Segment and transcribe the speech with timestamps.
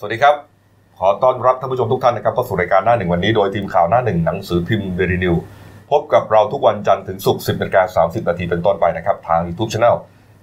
[0.00, 0.36] สวัสดีครับ
[0.98, 5.34] ขอต้อนรับท่านผู้ชมทุกท่านนะครับเข้าสู่รายการหน้าหนึ่งวันนี้โดยทีมข่าวหน้าหนึ่งหนังสือพิมพ์เดลินิว
[5.90, 9.96] พบกับเราทุกวันจันทร์ถึงศุกร์ 10นาฬิกา30 นาทีเป็นต้นไปนะครับ ทาง YouTube Channel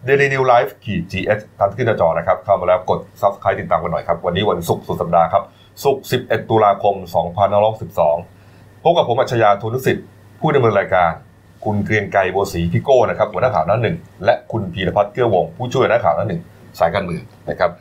[0.07, 5.43] Daily New Life ขีด GS ทางขึ้นหน้าจอนะครับ เข้ามาแล้วกด Subscribe ติดตามกันหน่อยครับ วันนี้วันศุกร์สุดสัปดาห์ครับ
[5.83, 6.95] ศุกร์11 ตุลาคม
[8.09, 10.05] 2512พบกับผมอัจฉริยะทุนุสิทธิ์
[10.39, 11.11] ผู้ดำเนินรายการ
[11.65, 13.95] คุณเกรียงไกรบัวศรีพี่โก้นะครับหัวหน้าข่าวหน้าหนึ่ง
[14.25, 16.41] และคุณพีรพัฒน์เกื้อวงผู้ช่วยหน้าข่าวหน้าหนึ่ง
[16.79, 17.71] สายการเมืองนะครับ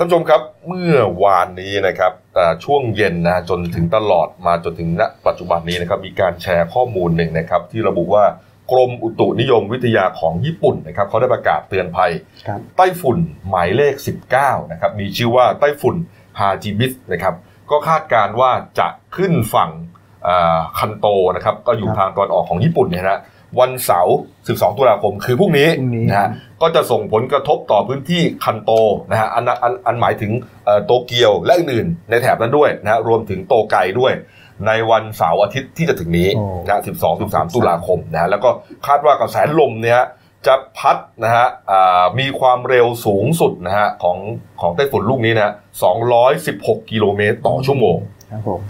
[0.00, 0.94] ท่านผู้ชมครับเมื่อ
[1.24, 8.24] วานนี้นะครับแต่ช่วงเย็นนะจนถึงตลอดมาจนถึงณปัจจุบันนี้นะครับมีการแชร์ข้อมูลหนึ่งนะครับที่ระบุว่า
[8.72, 12.12] กรมอุตุนิยมวิทยาของญี่ปุ่นนะครับเขาได้ประกาศเตือนภัย
[12.46, 13.94] ครับไต้ฝุ่นหมายเลข
[14.32, 15.96] 19นะครับมีชื่อว่าไต้ฝุ่น
[16.38, 17.34] ฮาจิบิสนะครับ
[17.70, 19.70] ก็คาดการณ์ว่าจะขึ้นฝั่ง
[20.26, 23.20] อ่าคันโตนะครับก็อยู่ครับทางตอนออกของญี่ปุ่นเนี่ยนะ
[23.60, 26.28] วันเสาร์ 12 ตุลาคม คือพรุ่งนี้พรุ่งนี้นะฮะ
[26.62, 28.70] ก็จะส่งผลกระทบต่อพื้นที่คันโต
[29.10, 30.32] นะฮะ อันอันอันหมายถึง
[30.64, 34.12] เอ่อโตเกียวและอื่นๆ ในแถบนั้นด้วยนะฮะ รวมถึงโตไกด้วย
[34.66, 38.50] ในวันเสาร์อาทิตย์ที่จะถึงนี้โอ้นะฮะ12 13 ตุลาคมนะฮะ แล้วก็
[38.86, 40.02] คาดว่ากระแสลมเนี่ย
[40.46, 44.18] จะพัดนะฮะอ่ามีความเร็วสูงสุดนะฮะของ
[44.60, 45.52] ของไต้ฝุ่นลูกนี้นะฮะ
[46.20, 47.96] 216 กิโลเมตรต่อชั่วโมง
[48.30, 48.60] ครับผม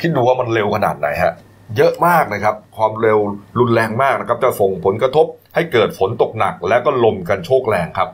[0.00, 1.32] คิดดูว่ามันเร็วขนาดไหนฮะ
[1.76, 3.18] เยอะมากนะครับ ความเร็ว
[3.58, 8.10] รุนแรงมากนะครับ จะส่งผลกระทบให้เกิดฝนตกหนัก และก็ลมกันโชกแรงครับ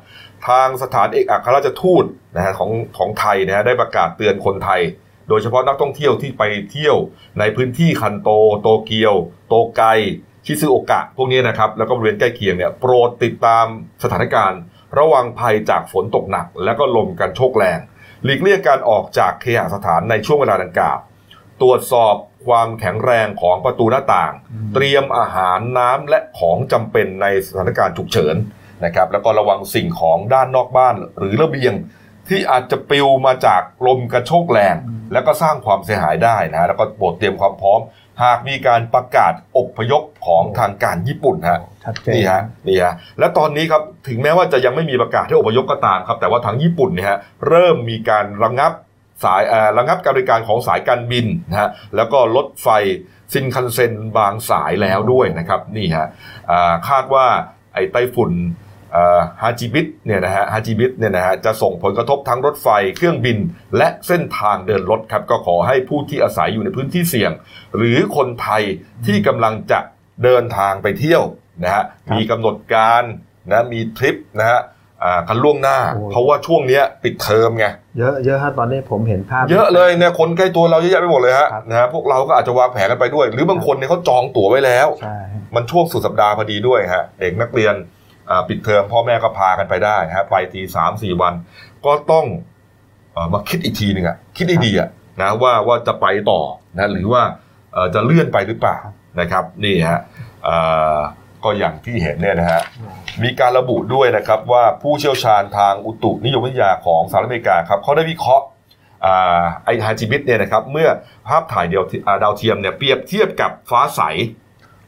[0.49, 2.05] ทางสถานเอกอัครราชทูต
[2.37, 4.81] นะฮะของของไทยนะฮะได้ประกาศเตือนคนไทย
[5.29, 6.97] โดยเฉพาะนักท่องเที่ยวที่ไปเที่ยว
[7.39, 8.31] ในพื้นที่คันโต
[8.63, 9.15] โตเกียว
[9.49, 9.83] โตไก
[10.47, 13.67] ชิซึโอกะ พวกนี้นะครับ แล้วก็บริเวณใกล้เคียงเนี่ยโปรดติดตาม
[14.03, 14.61] สถานการณ์
[14.99, 17.79] ระวังภัยจากฝนตกหนัก และก็ลมกันโชกแรง
[18.25, 20.99] หลีกเลี่ยงการออกจากเคหสถานในช่วงเวลาดังกล่าว
[21.63, 22.15] ตรวจสอบ
[22.47, 24.33] ความแข็งแรงของประตูหน้าต่าง
[24.75, 28.37] เตรียมอาหารน้ำและของจำเป็นในสถานการณ์ฉุกเฉิน
[28.85, 31.75] นะครับแล้วก็ระวังสิ่งของด้านนอกบ้านหรือระเบียง
[32.29, 34.77] ที่อาจจะปลิวมาจากลมกระโชกแรง
[35.13, 37.81] แล้วก็สร้างความเสียหายได้นะฮะแล้วก็โปรดเตรียมความพร้อม
[38.23, 47.19] หากมีการประกาศอพยพของทางการญี่ปุ่นฮะชัดเจนนี่ฮะนี่ฮะและตอนนี้ครับถึงแม้ว่าจะยังไม่มีประกาศให้อพยพก็ตามครับ แต่ว่าทางญี่ปุ่นเนี่ยฮะ
[47.49, 48.73] เริ่มมีการระงับ
[49.25, 49.43] สาย
[49.79, 52.69] ระงับการบริการของสายการบินนะฮะแล้วก็รถไฟ
[53.33, 56.09] ซินคันเซ็นบางสายแล้วด้วยนะครับนี่ฮะ
[56.89, 57.27] คาดว่า
[57.75, 58.33] ไอ้ไต้ฝุ่น
[59.43, 63.39] ฮาจิบิตเนี่ยนะฮะฮาจิบิตเนี่ยนะฮะจะส่งผลกระทบทั้งรถไฟเครื่องบิน
[63.77, 67.33] และเส้นทางเดินรถครับก็ขอให้ผู้ที่อาศัยอยู่ในพื้นที่เสี่ยง
[67.77, 68.63] หรือคนไทย
[69.07, 69.81] ที่กำลังจะ
[70.25, 71.23] เดินทางไปเที่ยว
[71.65, 73.03] นะฮะมีกำหนดการ
[73.51, 74.61] นะมีทริปนะฮะ
[75.29, 77.67] กันล่วงหน้าโอ้เพราะว่าช่วงเนี้ยปิดเทอมไง
[77.99, 85.17] เยอะเยอะฮะตอนนี้ผมเห็นภาพ เยอะเลยเนี่ยคนใกล้ตัวเราเยอะแยะไปหมดเลยฮะครับนะฮะพวกเราก็อาจจะวางแผนกันไปด้วย หรือบางคนเนี่ยเขาจองตั๋วไว้แล้วใช่
[85.55, 87.75] มันช่วงสุดสัปดาห์พอดีด้วยฮะเด็กนักเรียน
[88.31, 91.35] อ่าปิดเทอมพ่อแม่ก็พากันไปได้ฮะไปทีสามสี่วัน
[91.87, 92.25] ก็ต้อง
[93.13, 94.89] เอ่อมาคิดอีกทีหนึ่งอะคิดดีๆอะ
[95.21, 96.41] นะว่าว่าจะไปต่อ
[96.77, 97.23] นะหรือว่า
[97.73, 98.79] เอ่อจะเลื่อนไปหรือเปล่า
[99.21, 100.01] นะครับนี่ฮะ
[100.45, 100.57] เอ่
[100.95, 100.97] อ
[101.45, 102.63] ก็อย่างที่เห็นเนี่ยนะฮะ
[103.25, 108.45] มีการระบุด้วยนะครับว่าผู้เชี่ยวชาญทางอุตุนิยมวิทยาของสหรัฐอเมริกาครับเขาได้วิเคราะห์
[109.05, 110.89] อ่าไอฮาจิบิตเนี่ยนะครับเมื่อ
[111.29, 114.01] ภาพถ่ายเดียวอ่าดาวเทียมเนี่ยเปรียบเทียบกับฟ้าใส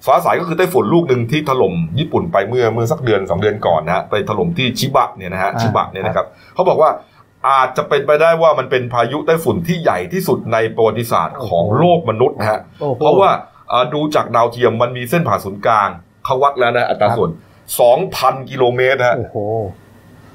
[0.06, 6.90] ฟ้าใสก็คือไต้ฝุ่นลูกหนึ่งที่ถล่มญี่ปุ่นไปเมื่อเมื่อสักเดือนสองเดือนก่อนนะฮะไปถล่มที่ชิบะเนี่ยนะฮะอ่าชิบะเนี่ยนะครับเขาบอกว่า
[7.48, 13.30] อาจจะเป็นไปได้ว่ามันเป็นพายุไต้ฝุ่นที่ใหญ่ที่สุดในประวัติศาสตร์ของโลกมนุษย์นะฮะโอ้โหเพราะว่า
[13.72, 15.88] อ่าดูจากดาวเทียมมันมีเส้นผ่าศูนย์กลาง
[16.24, 17.30] เขาวัดแล้วนะอัตราส่วน
[17.78, 19.36] 2,000 กิโลเมตรนะฮะโอ้โห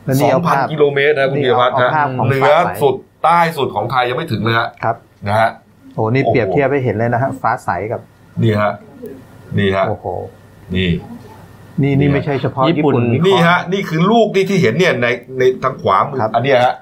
[0.04, 4.96] แล้วนี่เอาภาพ2,000กิโลเมตรนะคุณนี่เบียเอาพัฒน์นะเอาภาพของเหนือฟ้าใสสุดใต้สุดของไทยยังไม่ถึงเลยฮะครับ
[5.28, 5.50] นะฮะ
[5.94, 8.02] โอ้โหนี่โอ้โหเปรียบเทียบให้เห็นเลยนะฮะฟ้าใสกับ
[8.44, 8.74] นี่ฮะ
[9.58, 10.06] นี่ฮะโอ้โห
[10.76, 10.90] นี่
[11.82, 15.08] นี่นี่ไม่ใช่เฉพาะญี่ญี่ปุ่ปุ่นนวิเครานี่ฮะนี่คือลูกนี่ที่เห็นเนี่ยใน
[15.40, 16.76] ในทางขวามือครับอันเนี้ยฮะ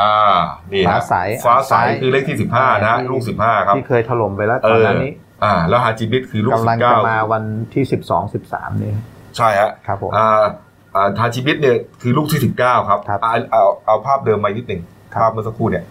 [0.00, 0.38] อ่า
[0.72, 5.12] นี่ฮะฟ้าใสฟ้าใสฟ้าใสคือเลขที่สิบห้านะฮะที่ลูกสิบห้าครับที่เคยถล่มไปแล้วเอตอนอนั้นนี้
[5.44, 7.44] อ่า แล้วฮาจิบิตคือลูกกำสิลังบเก้าจะมาวัน
[7.74, 8.92] ที่สิบสองสิบสามนี่
[9.36, 10.44] ใช่ฮะครับผมอ่า
[10.94, 15.84] อ่าฮาจิบิตเนี่ยคือลูกที่สิบเก้าครับครับอ่าเอาเอาภาพเดิมมานิดหนึ่งครับ ภาพเมื่อสักครู่เนี่ย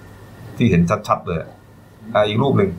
[0.58, 1.40] ที่เห็นชัดๆเลย
[2.14, 2.72] อ่าอีกรูปหนึ่ง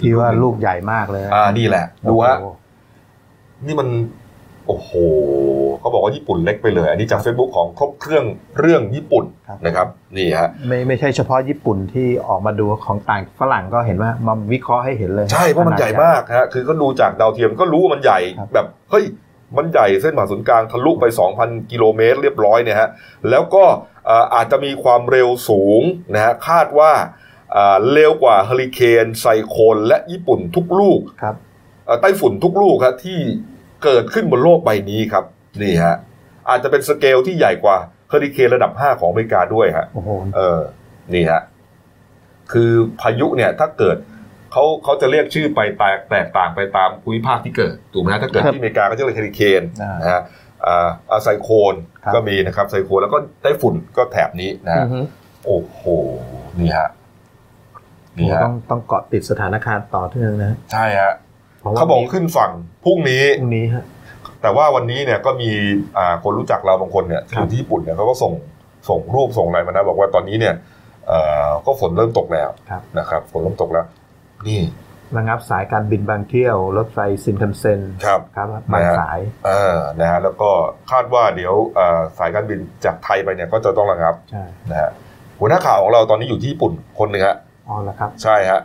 [0.00, 2.46] ที่ว่าลูกใหญ่มากเลยอ่านี่แหละ ดูฮะโอ้โห
[3.66, 3.88] นี่มัน
[4.68, 4.90] โอ้โห
[5.80, 8.24] เขาบอกว่าญี่ปุ่นเล็กไปเลย อันนี้จาก Facebook ของครบเครื่อง
[8.58, 9.24] เรื่องญี่ปุ่น
[9.66, 9.86] นะครับ
[10.16, 19.04] นี่ฮะ ไม่ไม่ใช่เฉพาะญี่ปุ่นที่ออกมาดูของต่างฝรั่งก็เห็นว่ามาวิเคราะห์ให้เห็นเลย ใช่เพราะมันใหญ่มากฮะคือก็ดูจากดาวเทียมก็รู้ว่ามันใหญ่ครับ แบบเฮ้ย
[19.56, 21.04] มันใหญ่เส้นผ่าศูนย์กลางทะลุไป
[21.38, 22.88] 2,000 กิโลเมตรเรียบร้อยเนี่ยฮะ
[23.30, 23.64] แล้วก็
[24.06, 25.82] เอ่ออาจจะมีความเร็วสูง
[26.14, 26.92] นะฮะคาดว่า
[27.52, 31.34] เอ่อเร็วกว่าเฮอริเคนไซโคลนและญี่ปุ่นทุกลูกครับ
[31.86, 33.18] เอ่อไต้ฝุ่นทุกลูกครับที่
[33.84, 35.24] เกิดขึ้นบนโลกใบนี้ครับ
[35.62, 35.96] นี่ฮะ
[36.48, 37.76] อาจจะเป็นสเกลที่ใหญ่กว่า
[38.08, 40.60] เฮอริเคนระดับ 5 ของอเมริกาด้วยฮะโอ้โหเออ
[41.14, 41.42] นี่ฮะ
[42.52, 43.96] คือพายุเนี่ยถ้าเกิด
[44.52, 50.22] เขาเขาจะเรียกชื่อไปแตกแตกต่างไปตามภูมิภาคที่เกิดถูกไหมฮะถ้าเกิดครับที่อเมริกาก็จะเรียกเฮอริเคนอ่านนะฮะ
[50.66, 55.00] อ่าอ่าไซโคลนครับก็มีนะครับไซโคลนแล้วก็ไต้ฝุ่นก็แถบนี้นะฮะอือฮึ
[55.46, 55.82] โอ้โห
[56.60, 56.88] นี่ฮะ
[58.18, 61.12] นี่ฮะต้องต้องเกาะติดสถานการณ์ต่อเนื่องนะใช่ฮะ
[61.62, 62.50] พระว่เขาบอกขึ้นฝั่ง
[62.84, 63.84] พรุ่งนี้พรุ่งนี้ฮะ
[64.42, 65.50] แต่ว่าวันนี้เนี่ยก็มี
[65.98, 68.32] อ่าคนรู้จักเราบางคนเนี่ยที่คอรับยู่ที่ญี่ปุ่นเนี่ยเขาก็ส่ง
[68.88, 70.54] ส่งรูปส่งอะไรมานะบอกว่าตอนนี้เนี่ย
[71.08, 73.86] เอ่อก็ฝนเริ่มตกแล้วครับนะครับฝนเริ่มตกแล้ว
[74.48, 74.60] นี่
[75.16, 80.50] ระงับสายการบินบางเที่ยวรถไฟซินคันเซ็นครับครับบางนะฮะสายเออนะฮะแล้วก็
[80.90, 84.90] คาดว่าเดี๋ยวเอ่อสายการบินจากไทยไปเนี่ยก็จะต้องระงับใช่นะฮะ
[85.38, 87.36] หัวหน้าข่าวของเราตอนนี้อยู่ที่ญี่ปุ่นคนหนึ่งฮะ
[87.68, 88.60] อ๋อแล้วครับ ใช่ฮะ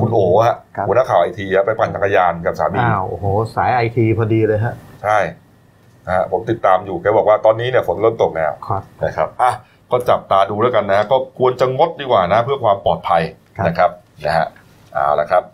[0.00, 3.24] คุณโอฮะครับหัวหน้าข่าวไอทีฮะไปปั่นจักรยานกับสามีอ้าวโอ้โห
[3.56, 5.18] สายไอทีพอดีเลยฮะใช่
[6.06, 9.52] นะฮะผมติดตามอยู่แกบอกว่าตอนนี้เนี่ยฝนเริ่มตกแล้วครับนะครับอะ
[9.90, 13.22] ก็จับตาดูแล้วกันนะก็ควรจะงดดีกว่านะ เพื่อความปลอดภัย
[13.58, 13.90] ครับนะครับ
[14.26, 14.46] นะฮะ
[14.94, 15.44] เอาละครับ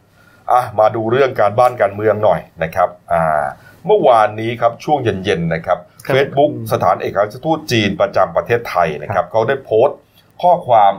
[0.52, 3.44] อะมาดูเรื่องการบ้านการเมืองหน่อยนะครับอ่า
[3.86, 9.98] เมื่อวานนี้ครับช่วงเย็นๆนะครับครับ Facebook สถานเอกอัครราชทูตจีนประจำประเทศไทยนะครับเขาได้โพสต์
[10.42, 10.92] ข้อความ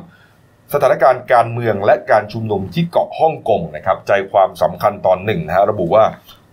[0.74, 6.06] สถานการณ์การเมืองและการชุมนุมที่เกาะฮ่องกงนะครับใจความสำคัญตอนหนึ่งนะฮะระบุว่า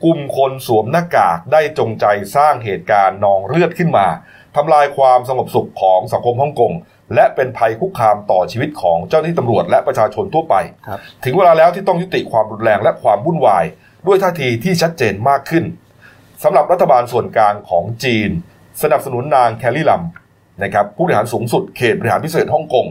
[0.05, 2.07] กลุ่มคนสวมหน้ากากได้จงใจ
[2.37, 4.07] สร้างเหตุการณ์นองเลือดขึ้นมา
[4.57, 6.73] ทำลายความสงบสุขของสังคมฮ่องกง
[7.15, 10.55] และเป็นภัยคุกคามต่อชีวิตของเจ้าหน้าที่ตำรวจและประชาชนทั่วไป
[10.87, 13.65] ครับถึงเวลาแล้วที่ต้องยุติความรุนแรงและความวุ่นวาย
[14.07, 15.65] ด้วยท่าทีที่ชัดเจนมากขึ้น
[16.45, 18.31] สำหรับรัฐบาลส่วนกลางของจีน
[18.83, 20.03] สนับสนุนนางแคลรี่ลัม
[20.63, 22.87] นะครับผู้บริหารสูงสุดเขตบริหารพิเศษฮ่องกง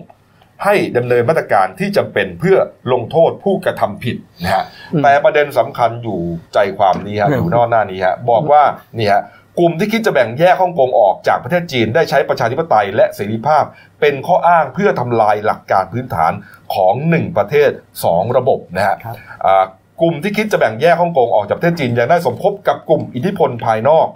[0.64, 2.58] ให้ดำเนินมาตรการที่จำเป็นเพื่อ
[2.92, 4.64] ลงโทษผู้กระทำผิดนะฮะ
[4.94, 6.20] อืมแต่ประเด็นสำคัญอยู่
[6.54, 8.64] ใจความนี้ฮะอืมอยู่นอกหน้านี้ฮะบอกว่า
[8.98, 9.22] นี่ฮะ
[9.60, 13.64] กลุ่มที่คิดจะแบ่งแยกฮ่องกงออกจากประเทศจีนได้ใช้ประชาธิปไตยและเสรีภาพ
[14.02, 16.32] เป็นข้ออ้างเพื่อทำลายหลักการพื้นฐาน
[16.74, 17.70] ของหนึ่งประเทศ
[18.04, 19.16] สองระบบนะฮะครับ
[19.46, 19.64] อ่า
[20.02, 24.08] กลุ่มที่คิดจะแบ่งแยกฮ่องกงออกจากประเทศจีนยังได้สมคบกับกลุ่มอิทธิพลภายนอก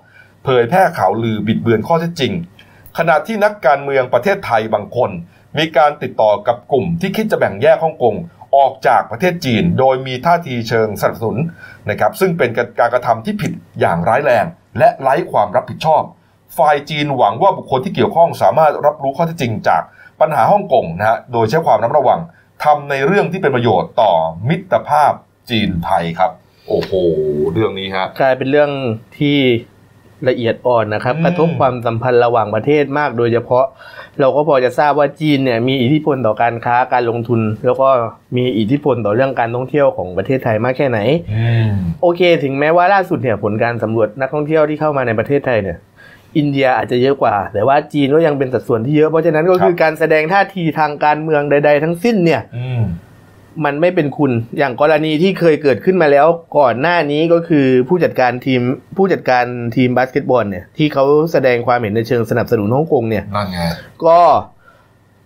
[0.44, 2.34] เผยแพร่ข่าวลือบิดเบือนข้อเท็จจริง
[2.98, 5.10] ขณะที่นักการเมืองประเทศไทยบางคน
[5.58, 8.16] มีการติดต่อกับกลุ่มที่คิดจะแบ่งแยกฮ่องกง
[8.58, 11.38] ออกจากประเทศจีน โดยมีท่าทีเชิงสนับสนุน
[11.90, 12.50] นะครับซึ่งเป็น
[12.80, 14.46] การกระทำที่ผิดอย่างร้ายแรง
[14.78, 16.04] และไร้ความรับผิดชอบ
[16.58, 19.82] ฝ่ายจีนหวังว่าบุคคลที่เกี่ยวข้องสามารถรับรู้ข้อเท็จจริงจาก
[20.22, 22.20] ปัญหาฮ่องกงนะฮะโดยใช้ความระมัดระวัง
[22.64, 24.12] ทำในเรื่องที่เป็นประโยชน์ต่อ
[24.50, 25.12] มิตรภาพ
[25.50, 26.32] จีนไทยครับ
[26.68, 26.92] โอ้โห
[27.54, 28.72] เรื่องนี้ฮะกลายเป็นเรื่อง
[29.18, 29.38] ที่
[30.30, 33.66] ละเอียดอ่อนนะครับอืมกระทบความสัมพันธ์ระหว่างประเทศมาก โดยเฉพาะ
[34.20, 37.90] เราก็พอจะทราบว่าจีนเนี่ยมีอิทธิพลต่อการค้าการลงทุน แล้วก็
[38.38, 41.00] มีอิทธิพลต่อเรื่องการท่องเที่ยวของประเทศไทยมากแค่ไหน
[41.34, 41.70] อืม
[42.02, 45.78] โอเค ถึงแม้ว่าล่าสุดเนี่ยผลการสำรวจนักท่องเที่ยวที่เข้ามาในประเทศไทยเนี่ย
[46.38, 52.68] อินเดียอาจจะเยอะกว่า แต่ว่าจีนก็ยังเป็นสัดส่วนที่เยอะ เพราะฉะนั้นก็คือการแสดงท่าทีทางการเมืองใด ๆ ทั้งสิ้นเนี่ยอื
[53.66, 58.62] มมันไม่เป็นคุณอย่างกรณีที่เคยเกิดขึ้นมาแล้วก่อนหน้านี้ก็คือผู้จัดการทีม
[58.98, 63.60] ผู้จัดการทีมบาสเกตบอลเนี่ยที่เขาแสดงความเห็นในเชิงสนับสนุนฮ่องกงเนี่ยนั่นไง
[64.06, 64.20] ก็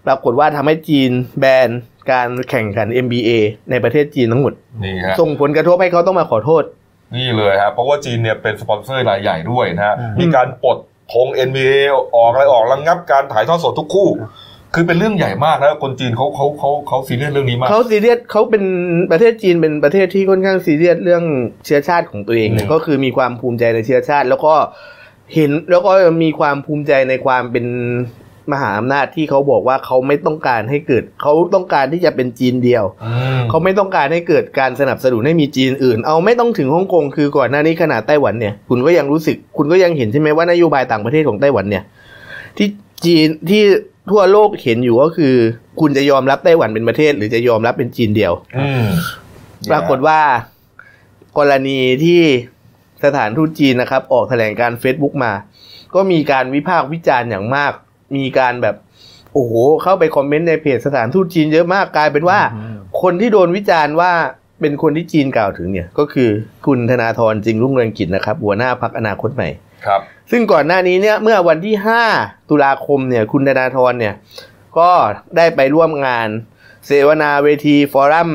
[0.07, 1.69] ปรากฏว่าทำให้จีนแบน
[2.11, 3.31] การแข่งขัน NBA
[3.71, 4.53] ในประเทศจีนทั้งหมด
[4.83, 6.63] นี่ฮะส่งผลกระทบให้เขาต้องมาขอโทษ
[7.15, 10.77] นี่เลยฮะเพราะว่าจีนเนี่ยเป็นสปอนเซอร์รายใหญ่ด้วยนะฮะอืมมีการปลด
[11.13, 11.75] ธง NBA
[12.15, 14.09] ออกอะไรออกระงับการถ่ายทอดสดทุกคู่
[14.73, 18.63] คือเป็นเรื่องใหญ่มากนะคนจีนเขาเขาเขาเขาซีเรียสเรื่องนี้มากเขาซีเรียสเขาเป็น
[19.11, 21.23] ประเทศจีนเป็นประเทศที่ค่อนข้างซีเรียสเรื่อง
[21.65, 24.53] เชื้อชาติของตัวเองเนี่ยอืมก็คือมีความภูมิใจในเชื้อชาติ แล้วก็
[25.33, 25.91] เห็นแล้วก็
[26.23, 27.65] มีความภูมิใจในความเป็น
[28.51, 41.83] มหาอำนาจที่เขาบอกว่าเขาไม่ต้องการให้เกิดเขาต้องการที่จะเป็นจีนเดียวอืมเขาไม่ต้องการให้เกิดการสนับสนุนให้มีจีนอื่น เอาไม่ต้องถึงฮ่องกงคือก่อนหน้านี้ขนาดไต้หวันเนี่ย คุณก็ยังรู้สึก คุณก็ยังเห็นใช่ไหมว่านโยบายต่างประเทศของไต้หวันเนี่ย
[42.57, 42.67] ที่
[43.05, 43.61] จีนที่
[44.11, 45.35] ทั่วโลกเห็นอยู่ก็คือ
[45.79, 48.87] คุณจะยอมรับไต้หวันเป็นประเทศ หรือจะยอมรับเป็นจีนเดียวอืม
[49.71, 50.19] ปรากฏว่า
[51.37, 52.21] กรณีที่
[53.03, 55.33] สถานทูตจีนนะครับ ออกแถลงการ Facebook มา
[55.95, 57.71] ก็มีการวิพากษ์วิจารณ์อย่างมาก
[58.15, 58.75] มีการแบบ
[59.33, 64.11] โอ้โห เข้าไปคอมเมนต์ในเพจสถานทูตจีนเยอะมากกลายเป็นว่าอืมคนที่โดนวิจารณ์ว่า
[64.61, 66.29] เป็นคนที่จีนกล่าวถึงเนี่ย ก็คือ
[66.65, 69.49] คุณธนาธรจึงรุ่งเรืองกิจนะครับ หัวหน้าพักอนาคตใหม่
[69.85, 71.75] ครับซึ่งก่อนหน้านี้เนี่ยเมื่อวันที่
[72.13, 74.13] 5 ตุลาคมเนี่ยคุณธนาธรเนี่ย
[74.79, 74.89] ก็
[75.37, 76.27] ได้ไปร่วมงาน
[76.85, 78.29] เสวนาเวทีฟอรัม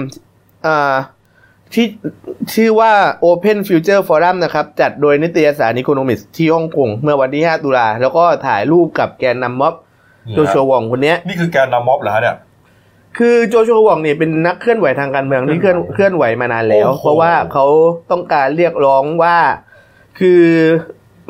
[0.67, 0.95] อ่า
[1.75, 1.87] ที่
[2.55, 2.93] ชื่อว่า
[3.25, 9.75] Open Future Forum นะครับ จัดโดยนิตยสาร Economist ที่ฮ่องกงเมื่อวันที่ 5 ตุลา แล้วก็ถ่ายรูปกับแกนนำม็อบ
[10.33, 12.37] โจชัววองคนเนี้ยนี่คือแกนนำม็อบเหรอฮะเนี่ย
[13.19, 17.67] คือโจชัววองเนี่ยเป็นนักเคลื่อนไหวทางการเมืองที่เคลื่อนเคลื่อนไหวมานานแล้วโอ้โหเพราะว่าเขา
[18.11, 19.37] ต้องการเรียกร้องว่า
[20.19, 20.43] คือ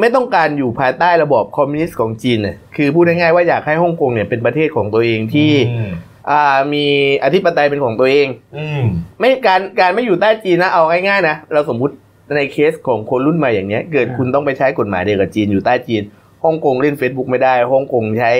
[0.00, 5.90] ไม่ต้องการอยู่ภายใต้ระบอบคอมมิวนิสต์ของจีนเนี่ยคือพูดง่ายๆว่าอยากให้ฮ่องกงเนี่ยเป็นประเทศของตัวเองที่อืม
[6.30, 6.86] อ่ามี
[7.24, 8.82] อธิปไตยเป็นของตัวเองอืม
[9.18, 11.94] ไม่การการไม่อยู่ใต้จีนนะเอาง่ายๆนะเราสมมุติ
[12.36, 16.02] ในเคสของคนรุ่นใหม่อย่างเนี้ย เกิดคุณต้องไปใช้กฎหมายเดียวกับจีนอยู่ใต้จีน
[16.44, 18.32] ฮ่องกงเล่น Facebook ไม่ได้ฮ่องกงใช้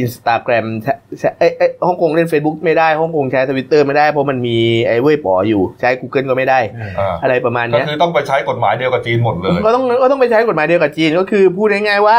[0.00, 6.60] อินสตาแกรมใช้ใช้เอ้ยเอ้ยฮ่องกงเล่น Facebook ไม่ได้ฮ่องกงใช้ทวิตเตอร์ไม่ได้เพราะมันมีไอ้เว่ยป๋ออยู่ใช้ Google ก็ไม่ได้
[6.98, 12.18] อ่าอะไรประมาณก็เนี้ยคือต้องไปใช้กฎหมายเดียวกับจีนหมดเลย ก็ต้องก็ต้องไปใช้กฎหมายเดียวกับจีนก็คือพูดง่ายๆว่า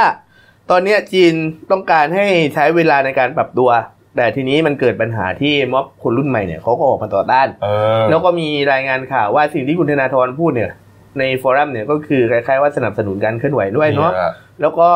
[0.72, 1.34] ตอนเนี้ยจีน
[1.72, 3.70] ต้องการให้ใช้เวลาในการปรับตัว
[4.18, 7.68] แต่ทีนี้มันเกิดปัญหาที่ม็อบคนรุ่นใหม่เนี่ยเขาก็ออกมาต่อต้านเอ
[8.00, 10.72] อแล้วก็มีรายงานข่าวว่าสิ่งที่คุณธนาธรพูดเนี่ย
[11.20, 14.24] ใน forum เนี่ยก็คือคล้ายๆว่าสนับสนุนการเคลื่อนไหวด้วยเนาะแหล
[14.62, 14.90] แล้วก็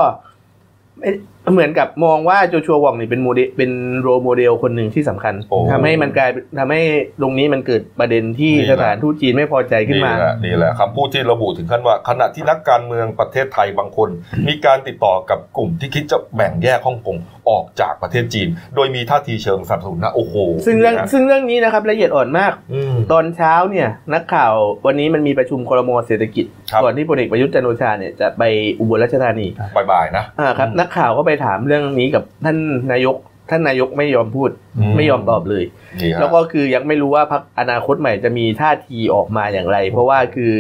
[1.00, 1.10] ไม่
[1.54, 6.82] เหมือนกับมองว่าโจชัววองนี่เป็นโมเดลเป็น role model คนหนึ่งที่สำคัญโอ้ทำให้มันกลายทำให้
[7.22, 14.10] ตรงนี้มันเกิดประเด็นที่นี่แหสละถานทูตจีนไม่พอใจขึ้นมาแหละนี่แหละคำพูดที่ระบุถึงขั้นว่า ขณะที่นักการเมืองประเทศไทยบางคน
[14.48, 17.18] มีการติดต่อกับกลุ่มที่คิดจะแบ่งแยกฮ่องกง
[17.50, 20.36] ออกจากประเทศจีน โดยมีท่าทีเชิงสนับสนุนนะโอ้โห
[20.66, 24.54] ซึ่งเรื่องนะซึ่งเรื่องนี้นะครับละเอียดอ่อนมากอืมตอนเช้าเนี่ยนักข่าว
[24.86, 28.44] วันนี้มันมีประชุมครมเศรษฐกิจครับก่อนที่พลเอกประยุทธ์จันทร์โอชาเนี่ยจะไป
[28.80, 29.48] อุบลราชธานี
[29.92, 32.58] บ่ายๆนะอ่าครับนักข่าวก็ไปถามเรื่องนี้กับท่าน
[32.92, 33.16] นายก
[33.50, 35.64] ท่านนายกไม่ยอมพูดอืมไม่ยอมตอบเลย
[36.02, 40.56] นี่ฮะแล้วก็คือยังไม่รู้ว่าพรรคอนาคตใหม่จะมีท่าทีออกมาอย่างไร เพราะว่าคือ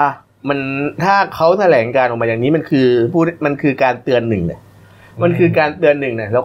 [0.00, 0.10] อะ
[0.48, 0.58] มัน
[1.02, 4.60] ถ้าเขาแถลงการออกมาอย่างนี้มันคือพูดมันคือการเตือนหนึ่งเนี่ย
[5.22, 6.44] มันคือการเตือนหนึ่งเนี่ยแล้ว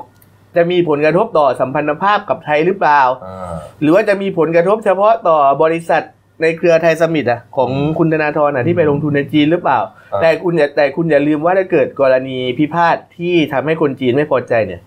[0.56, 6.04] จะมีผลกระทบต่อสัมพันธภาพกับไทยหรือเปล่าอ่าหรือว่าจะมีผลกระทบเฉพาะต่อบริษัท
[6.42, 9.80] ในเครือไทยซัมมิทอะของอืมคุณธนาธรอะที่ไปลงทุนในจีนหรือเปล่า
[10.14, 14.82] อ่า แต่คุณอย่าแต่คุณอย่าลืมว่าถ้าเกิดกรณีพิพาทที่ทำให้คนจีนไม่พอใจเนี่ย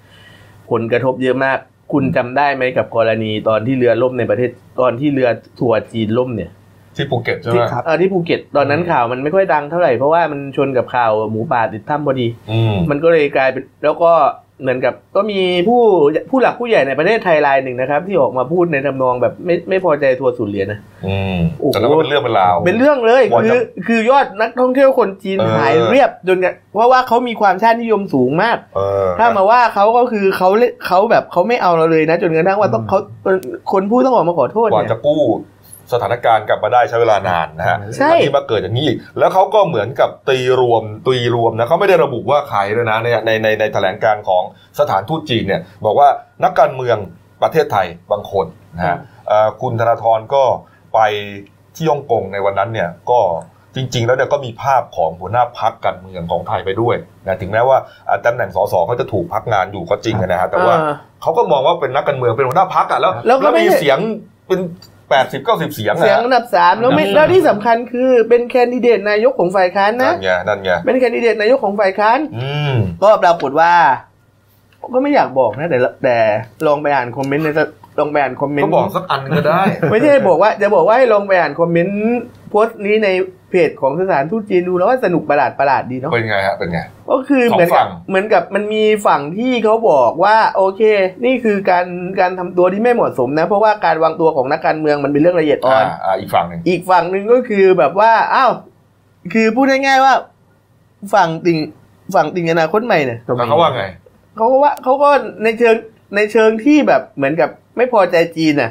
[0.70, 1.58] ผลกระทบเยอะมาก
[1.92, 4.50] คุณจำได้ไหมกับกรณีตอนที่เรือล่มในประเทศ
[4.80, 6.50] ตอนที่เรือทัวร์จีนล่มเนี่ย
[6.96, 14.12] ที่ภูเก็ตใช่ไหที่มครับเออที่ภูเก็ตตอนนั้นอืมข่าวมันไม่ค่อยดังเท่าไหร่เพราะว่ามันชนกับข่าวหมูป่าติดถ้ำพอดีอืมมันก็เลยกลายเป็นแล้วก็
[14.62, 15.80] เหมือนกับก็มีผู้
[16.30, 32.98] ผู้หลักผู้ใหญ่ในประเทศไทยรายหนึ่งนะครับ ที่ออกมาพูดในทำนองแบบไม่ไม่พอใจทัวร์ศูนย์เหรียญนะอืมโอ้โหแต่แล้วก็เป็นเรื่องเป็นราวเป็นเรื่องเลยว่าคืจะอคือยอดนักท่องเที่ยวคนจีนเออหายเรียบจนกระเพราะว่าเขามีความชาตินิยมสูงมากเออถ้ามาว่าเขาก็คือเขาเล่นเขาแบบเขาไม่เอาเราเลยนะ จนกระทั่งว่าต้องเขา
[33.72, 35.20] คนพูดต้องออกมาขอโทษกว่าเนี่ยจะกู้
[35.92, 44.42] สถานการณ์กลับมาได้ใช้เวลานานนะฮะใช่แล้วที่มาเกิดอย่างนี้อีกแล้วเขาก็เหมือนกับตีรวมตีรวมนะเขาไม่ได้ระบุว่าใครเลยนะในในในในแถลงการของ
[44.80, 46.08] สถานทูตจีนเนี่ยบอกว่า
[46.44, 46.96] นักการเมือง
[47.42, 48.96] ประเทศไทยบางคนนะฮะ
[49.28, 50.42] เอ่อคุณธนาธรก็
[50.94, 51.00] ไป
[51.76, 53.20] ที่ฮ่องกงในวันนั้นเนี่ยก็
[53.74, 57.78] จริง ๆ แล้วเนี่ยก็มีภาพของหัวหน้าพักการเมืองของไทยไปด้วยนะถึงแม้ว่า
[58.08, 63.98] อ่าตำแหน่งสสเขาจะถูกพักงานอยู่ก็จริงนะฮะแต่ว่าเออเขาก็มองว่าเป็นนักการเมืองเป็นหัวหน้าพักอะแล้วแล้วก็ไม่มีเสียง
[64.48, 64.60] เป็น
[65.10, 73.72] แปดสิบเก้าสิบเสียงเสียงอะอันดับสามแล้วไม่อืมแล้วที่สำคัญคือเป็นแคนดิเดตนายกของฝ่ายค้านนั่นะนไงนั่นไงเป็นแคนดิเดตนายกของฝ่ายค้านอืมก็ปรากฏว่า
[74.94, 76.16] ก็ไม่อยากบอกนะแต่ละแต่
[76.66, 77.50] ลองไปอ่านคอมเมนต์ใน
[77.98, 81.98] ลองไปอ่านคอมเมนก็ต์บอกสักอันก็ได้ ไม่ใช่บอกว่าจะบอกว่าให้ลองไปอ่านคอมเมนต์
[82.45, 83.08] โพสต์นี้ใน
[83.50, 86.78] เพจของสถานทูตจีนดูแล้วว่าสนุกประหลาดประหลาดดีเนาะเป็นไงฮะเป็นไง
[87.10, 90.82] ก็คือเหมือนสองฝั่กับงเหมือนกับมันมีฝั่งที่เขาบอกว่าโอเค
[91.24, 91.86] นี่คือการ
[92.20, 98.52] การทำตัวที่ไม่เหมาะสมนะ เพราะว่าการวางตัวของนักการเมืองมันเป็นเรื่องละเอียดอ่ออ่านอ่าอีกฝั่งหนึ่งอีกฝั่งหนึ่งก็คือแบบว่าอ้าว
[99.32, 100.14] คือพูดง่ายๆว่า
[101.14, 101.58] ฝั่งติง
[102.14, 103.84] ฝั่งติงอนาคตใหม่เนี่ยแล้วเขาว่าไง
[104.36, 105.10] เขาก็ว่าเขาก็
[105.44, 105.76] ในเชิง
[106.16, 108.70] ในเชิงที่แบบเหมือนกับไม่พอใจจีนน่ะ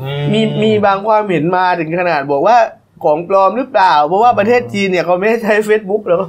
[0.00, 2.56] อืมีมีบางความเห็นมาถึงขนาดบอกว่า
[3.04, 6.20] ของปลอมหรือเปล่า เพราะว่าประเทศจีนเนี่ยเขาไม่ให้ใช้ Facebook แล้ว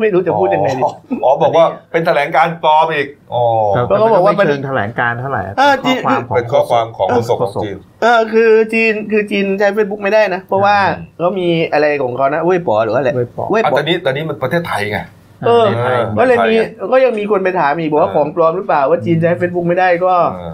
[0.00, 0.92] ไม่รู้จะพูดยังไงดีอ๋อ
[1.24, 3.42] อ๋อบอกว่าเป็นแถลงการปลอมอีกอ๋อ
[3.72, 10.76] แต่ก็บอกว่าไม่เชิงแถลงการเท่าไหร่เออจริงข้อความของเป็นข้อความของโฆษกของโฆษกจีนเออคือจีนคือจีนใช้ Facebook ไม่ได้นะ เพราะว่า
[11.18, 14.98] เขามีอะไรของเขานะเว้ยป๋อหรือว่าอะไรเว้ยป๋อเว้ยอะป๋อแต่นี้แต่นี้มันประเทศไทยไง
[15.46, 20.52] เออในไทยก็เลยมีไทยอะก็ยังมีคนไปถามอีกบอกว่าเออของปลอมหรือเปล่าว่าจีนใช้ Facebook ไม่ได้ก็เออ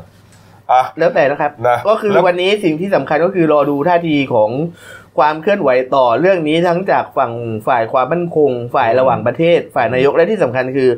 [0.73, 4.51] อะแล้วแต่นะครับนะก็คือแล้ววันนี้สิ่งที่สำคัญก็คือรอดูท่าทีของ
[5.19, 7.33] ความเคลื่อนไหวต่อเรื่องนี้ทั้งจากฝั่ง
[7.67, 10.91] ฝ่ายความมั่นคง ฝ่ายระหว่างประเทศ ฝ่ายนายกและที่สำคัญคือ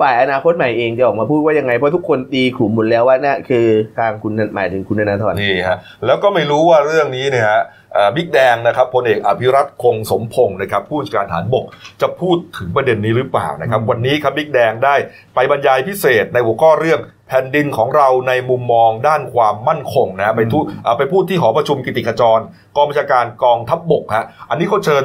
[0.00, 3.66] ฝ่ายอนาคตใหม่เองจะออกมาพูดว่ายังไงเพราะทุกคนตีขลุ่มหมดแล้วว่านั่นคือ
[3.98, 7.62] ทางคุณหมายถึงคุณธนาธรนี่ฮะแล้วก็ไม่รู้ว่าเรื่องนี้เนี่ยฮะ
[7.94, 11.64] เอ่อบิ๊กแดงนะครับพลเอกอภิรัตคงสมพงศ์นะครับผู้จัดการฐานบก
[12.02, 14.94] จะพูดถึงประเด็นนี้หรือเปล่านะครับ วันนี้ครับบิ๊กแดงได้
[15.34, 20.58] ไปบรรยายพิเศษในหัวข้อเรื่องแผ่นดินของเราในมุมมองด้านความมั่นคงนะไปทู
[20.98, 22.40] ไปพูดที่หอประชุมกิติขจร
[22.76, 25.04] กองบัญชาการกองทัพบกฮะอันนี้เขาเชิญ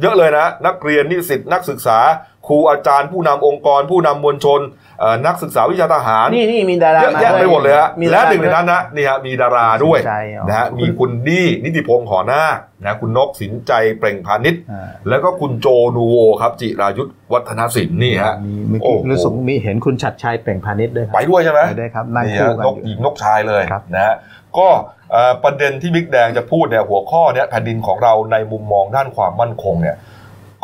[0.00, 1.98] เยอะเลยนะ นักเรียนนิสิตนักศึกษา
[2.46, 4.60] ครูอาจารย์ผู้นำองค์กร ผู้นำมวลชน
[5.00, 24.14] เอ่อนักศึกษาวิชาทหารนี่นี่มีดาราเยอะมาแยะไปหมดเลยฮะมีและดาราหนึ่งในนั้นนะนี่ฮะมีดาราด้วยสินใจอ๋อนะฮะมีคุณดี้นิติพงศ์หอนาคนะคุณนกสินใจเปล่งพาณิชย์อ่าแล้วก็คุณโจนูโวครับจิรายุทธวัฒนศิลป์นี่ฮะมีเมื่อโอ้กี้โหรู้สึกมีเห็นคุณชัดชัยเปล่งพาณิชย์ด้วยคไปรับด้วยใช่ไหมไปด้วยครับนั่งนี่คู่ฮะกันนกหญิงนกชายเลยครับนะฮะ
[24.58, 24.68] ก็
[25.12, 29.96] เอ่อประเด็นที่บิ๊กแดงจะพูดเนี่ยหัวข้อเนี่ยแผ่นดินของเราในมุมมองด้านความมั่นคงเนี่ย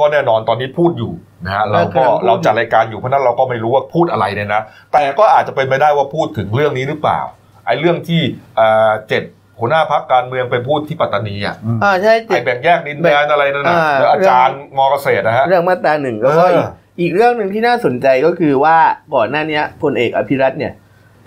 [0.01, 1.13] ก็แน่นอนตอนนี้พูดอยู่
[1.45, 7.21] นะฮะเราก็เออกำลังพูดเราจัดรายการอยู่เพราะฉะนั้นเราก็ไม่รู้ว่าพูดอะไรเนี่ยนะ แต่ก็อาจจะเป็นไปได้ว่าพูดถึงเรื่องนี้หรือเปล่า
[7.67, 8.21] ไอ้เรื่องที่
[8.57, 9.23] เอ่อเจ็ด
[9.59, 11.55] หัวหน้าพักการเมืองไปพูดที่ปัตตานีอะ
[11.85, 16.69] อ่าใช่ไอ้แบ่งแยกดินแดนอะไรนั่นนะอ่าแล้วอาจารย์มอเกษตรนะฮะเรื่องมาตราหนึ่งแล้วก็เอออีก
[17.01, 18.77] อีกเรื่องหนึ่งที่น่าสนใจก็คือว่า
[19.15, 20.73] ก่อนหน้าเนี้ยพลเอกอภิรัตน์เนี่ย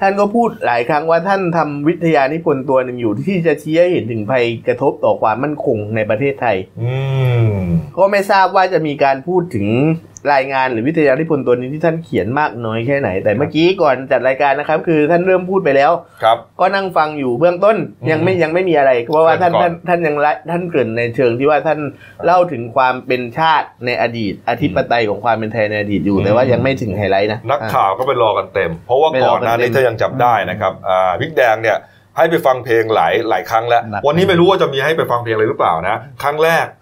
[0.01, 6.93] ท่านก็พูดหลายครั้งว่าท่านทำวิทยานิพนธ์ตัวหนึ่งอยู่ที่จะชี้ให้เห็นถึงภัยกระทบต่อความมั่นคงในประเทศไทย อื
[7.51, 7.55] ม
[7.97, 9.67] ก็ไม่ทราบว่าจะมีการพูดถึง
[10.33, 15.91] รายงานหรือวิทยานิพนธ์ตัวนี้ที่ท่านเขียนมากน้อยแค่ไหน แต่เมื่อกี้ก่อนจัดรายการนะครับ คือท่านเริ่มพูดไปแล้ว
[16.23, 21.79] ครับ ก็นั่งฟังอยู่เบื้องต้นอืมยังไม่ยังไม่มีอะไร เพราะว่าท่านเกริ่ท่านนก่อนท่านยังละท่านเกริ่นในเชิงที่ว่าท่าน
[22.25, 31.77] เล่าถึงความเป็นชาติในอดีตอธิปไตยของความเป็นไทยในอดีตอยู่อืมแต่ว่ายังไม่ถึงไฮไลท์นะนักข่าวก็ไปรอกันเต็ม เพราะว่าไปรก่ออนกันหน้านี้เต็มถ้ายังจำได้นะครับอ่าพิกแดงเนี่ย
[32.17, 36.80] ให้ไปฟังเพลงหลายหลายครั้งแล้วหนักวันนี้ไม่รู้ว่าจะมีให้ไปฟังเพลงอะไรหรือเปล่านะ ครั้งแรกห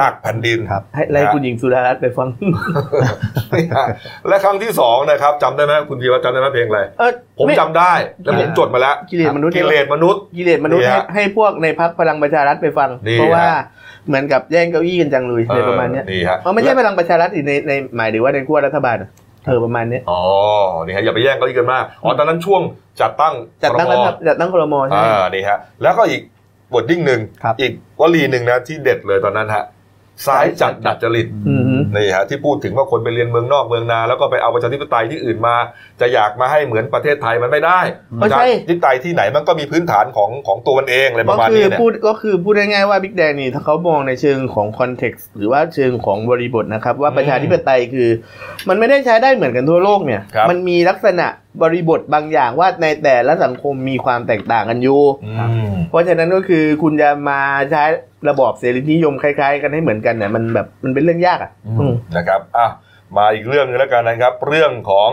[0.00, 2.28] นักแผ่นดินครับให้ไล่คุณหญิงสุดารัตน์ไปฟัง
[4.28, 13.62] และครั้งที่สองนะครับจำได้ไหมคุณพีว่าจำได้ไหมเพลงอะไรเออผมไจำได้แล้วผมจดมาแล้วกิเลสมนุษย์กิเลสมนุษย์กิเลสมนุษย์นี่ให้ฮะให้พวกในพักพลังประชารัฐไปฟังนี่เพราะว่าฮะ
[14.06, 19.10] เหมือนกับแย่งเก้าอี้กันจังเลยในประมาณเนี้ยนี่ฮะเออไม่ใช่พลังประชารัฐอีกในในหมายถึงว่าในขั้วรัฐบาลอะ
[19.46, 20.20] เออประมาณเนี้ยอ๋อ
[20.84, 22.62] นี่ฮะอย่าไปแย่งเก็อีกกันมากอ๋อตอนนั้นช่วง
[23.00, 26.22] จัดตั้งจัดตั้งครัรฐมจัดตั้งครมใช่ไหมอ่านี่ฮะแล้วก็อีก
[26.74, 29.64] wording หนึ่งครับอีกวลีหนึ่งนะที่เด็ดเลยตอนนั้นฮะ
[30.26, 35.56] ซ้ายจัดดัดจริตอืมฮึนี่ฮะที่พูดถึงว่าคนไปเรียนเมืองนอกเมืองนา แล้วก็ไปเอาประชาธิปไตยที่อื่นมา
[36.00, 37.80] จะอยากมาให้เหมือนประเทศไทยมันไม่ได้
[38.20, 48.08] ก็ประชาใช่ธิปไตยที่ไหนมันก็มีพื้นฐานของของตัวมันเองอะไรปก็ระมาณคือนี้เนี่ยพูดก็คือพูดง่ายๆว่าบิ๊กแดงนี่ถ้าเขามองในเชิงของ context หรือว่าเชิงของบริบทนะครับ ว่าอืมประชาธิปไตยคือ
[48.68, 51.26] มันไม่ได้ใช้ได้เหมือนกันทั่วโลกเนี่ยครับมันมีลักษณะ
[51.62, 57.40] บริบทบางอย่างว่าในแต่ละสังคมมีความแตกต่างกันอยู่อืมเพราะฉะนั้นก็คือคุณจะมา
[57.70, 57.84] ใช้
[58.28, 62.68] ระบอบเสรีนิยมคล้าย ๆ กันให้เหมือนกันเนี่ยมันแบบมันเป็นเรื่องยากอะอืมนะครับอะ
[63.16, 65.10] มาอีกเรื่องหนึงแล้วกันนะครับ เรื่องของ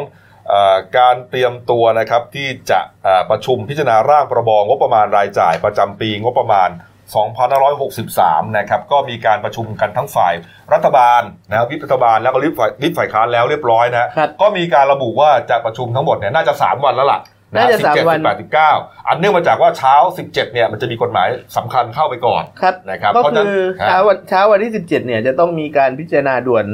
[0.47, 6.69] เออการเตรียมตัวนะครับที่จะเอ่อประชุมพิจารณาร่างประบงบประมาณรายจ่ายประจำปีงบประมาณ
[7.09, 10.33] 2563 นะครับก็มีการประชุมกันทั้งฝ่าย
[10.73, 17.21] รัฐบาลนะครับวิปรัฐบาลแล้วก็วิปฝ่ายวิปฝ่ายค้านแล้วเรียบร้อยนะครับก็มีการระบุว่าจะประชุมทั้งหมดเนี่ยน่าจะ 3 วันแล้วล่ะ
[17.55, 26.65] น่าจะสามวัน17 18 19อันเนื่องมาจากว่าเช้า17เนี่ยมันจะมีกฎหมายสำคัญเข้าไปก่อนครับนะครับก็เพราะฉะนั้นคือฮะเช้าวันเช้าวันที่17เนี่ยจะต้องมีการพิจารณาด่วน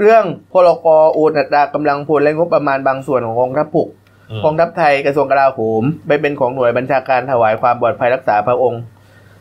[0.00, 3.88] เรื่องพรกโอนอัตรากำลังพลและงบประมาณบางส่วนของกองทัพบก
[4.30, 8.80] อืมกองทัพไทยกระทรวงกลาโหมไปเป็นของหน่วยบัญชาการถวายความปลอดภัยรักษาพระองค์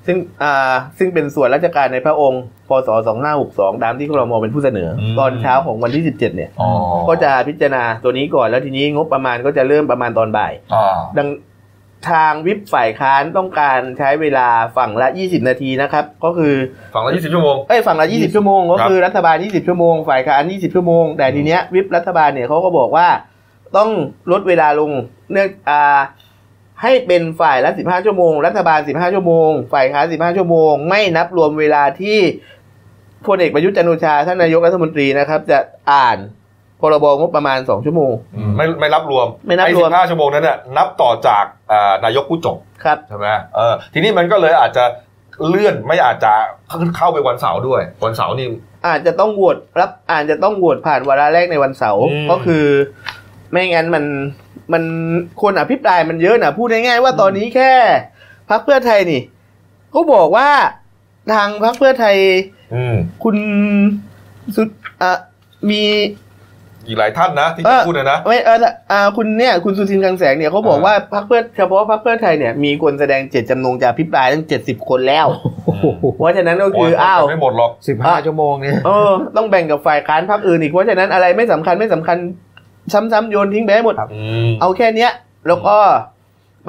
[0.07, 2.89] ซึ่งอ่าซึ่งเป็นส่วนราชการในพระองค์ พศ
[3.35, 6.69] 2562 ตามที่ครมเป็นผู้เสนออมตอนเช้าของวันที่ 17 เนี่ยอ๋อ
[7.09, 11.29] ก็จะพิจารณาตัวนี้ก่อน แล้วทีนี้งบประมาณก็จะเริ่มประมาณตอนบ่ายอ่าดัง
[12.09, 16.53] ทางวิปฝ่ายค้านต้องการใช้เวลาฝั่งละ 20 นาทีนะครับ ก็คือ
[16.95, 23.07] ฝั่งละ 20 ชั่วโมง เอ้ยฝั่งละ 20 ชั่วโมง ก็คือรัฐบาล 20 ชั่วโมง ฝ่ายค้าน 20 ชั่วโมง แต่ทีเนี้ยวิปรัฐบาลเนี่ยเขาก็บอกว่า
[23.77, 23.89] ต้อง
[24.31, 24.91] ลดเวลาลง
[25.31, 25.99] เนื่องอ่า
[26.81, 32.19] ให้เป็นฝ่ายละ 15 ชั่วโมง รัฐบาล 15 ชั่วโมง ฝ่ายค้าน15 ชั่วโมง ไม่นับรวมเวลาที่
[33.27, 35.59] พลเอกประยุทธ์จันทร์โอชาท่านนายกรัฐมนตรีนะครับ จะ
[35.91, 36.17] อ่าน
[36.81, 38.11] พรบงบประมาณ 2 ชั่วโมง
[38.57, 44.85] ไม่ไม่รับรวมไม่นับรวมอ้15 ชั่วโมงนั้นน่ะนับต่อจากอ่านายกผู้จบครับใช่ไหมเออทีนี้มันก็เลยอาจจะ
[45.47, 46.33] เลื่อนไม่อาจจะ
[46.97, 48.47] เข้าไปวันเสาร์ด้วย วันเสาร์นี่
[48.87, 52.65] อาจจะต้องโหวตรับอาจจะต้องโหวตผ่านวาระแรกในวันเสาร์อืมก็คือ
[53.55, 54.05] ไม่งั้นมัน
[54.73, 54.83] มัน
[55.41, 57.71] คนอภิปรายมันเยอะนะพูดง่ายๆว่าตอนนี้แค่
[58.49, 59.21] พักเพื่อไทยนี่
[59.91, 60.49] เขาบอกว่า
[61.33, 62.15] ทางพักเพื่อไทย
[62.75, 63.37] อืมคุณ
[64.55, 64.69] สุด
[65.01, 65.11] อะ
[65.69, 65.83] มี
[66.87, 68.57] อีกหลายท่านนะที่เอจะอพูดนะนะไม่เออ
[68.91, 75.27] อ่าคุณเนี่ย คุณสุทินคลังแสงเนี่ยเขาบอกอ่าว่าพักเพื่อเฉพาะพักเพื่อไทยเนี่ยมีคนแสดงเจตจำนงจะอภิปรายตั้งเจ็ดสิบคนแล้ว
[76.15, 82.17] เพราะฉะนั้นก็คือโยอ้าวไม่หมดหรอกสิบห้าชั่วโมงเนี่ยเออต้องแบ่งกับฝ่ายค้านพรรคอื่นอีกเพราะฉะนั้นอะไรไม่สำคัญไม่สำคัญ
[82.93, 85.11] ซ้ำๆโยนทิ้งไปให้หมดครับอืมเอาแค่เนี้ย
[85.47, 85.77] แล้วก็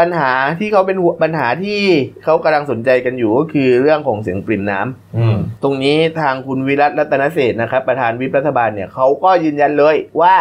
[0.01, 1.81] ปัญหาที่เขาเป็นหัวปัญหาที่
[2.25, 10.37] เขากำลังสนใจกันอยู่ก็คือเรื่องของเสียงปริ่มน้ำอืมตรงนี้ทางคุณวิรัตรัตนเศรษฐ์นะครับ ประธานวิปรัฐบาลเนี่ยเขาก็ยืนยันเลยว่า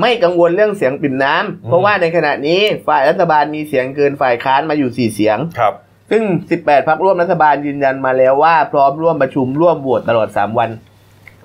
[0.00, 5.74] ไม่กังวลเรื่องเสียงปริ่มน้ำเพราะว่าในขณะนี้ฝ่ายรัฐบาลมีเสียงเกินฝ่ายค้านมาอยู่สี่เสียงครับ
[6.10, 6.22] ซึ่ง
[6.56, 10.70] 18พักร่วมรัฐบาลยืนยันมาแล้วว่า พร้อมร่วมประชุมร่วมโหวตตลอด 3 วัน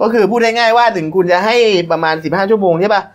[0.02, 1.56] ก็คือพูดง่ายๆว่าถึงคุณจะให้
[1.92, 3.15] ประมาณสิบห้าชั่วโมงใช่ปะอื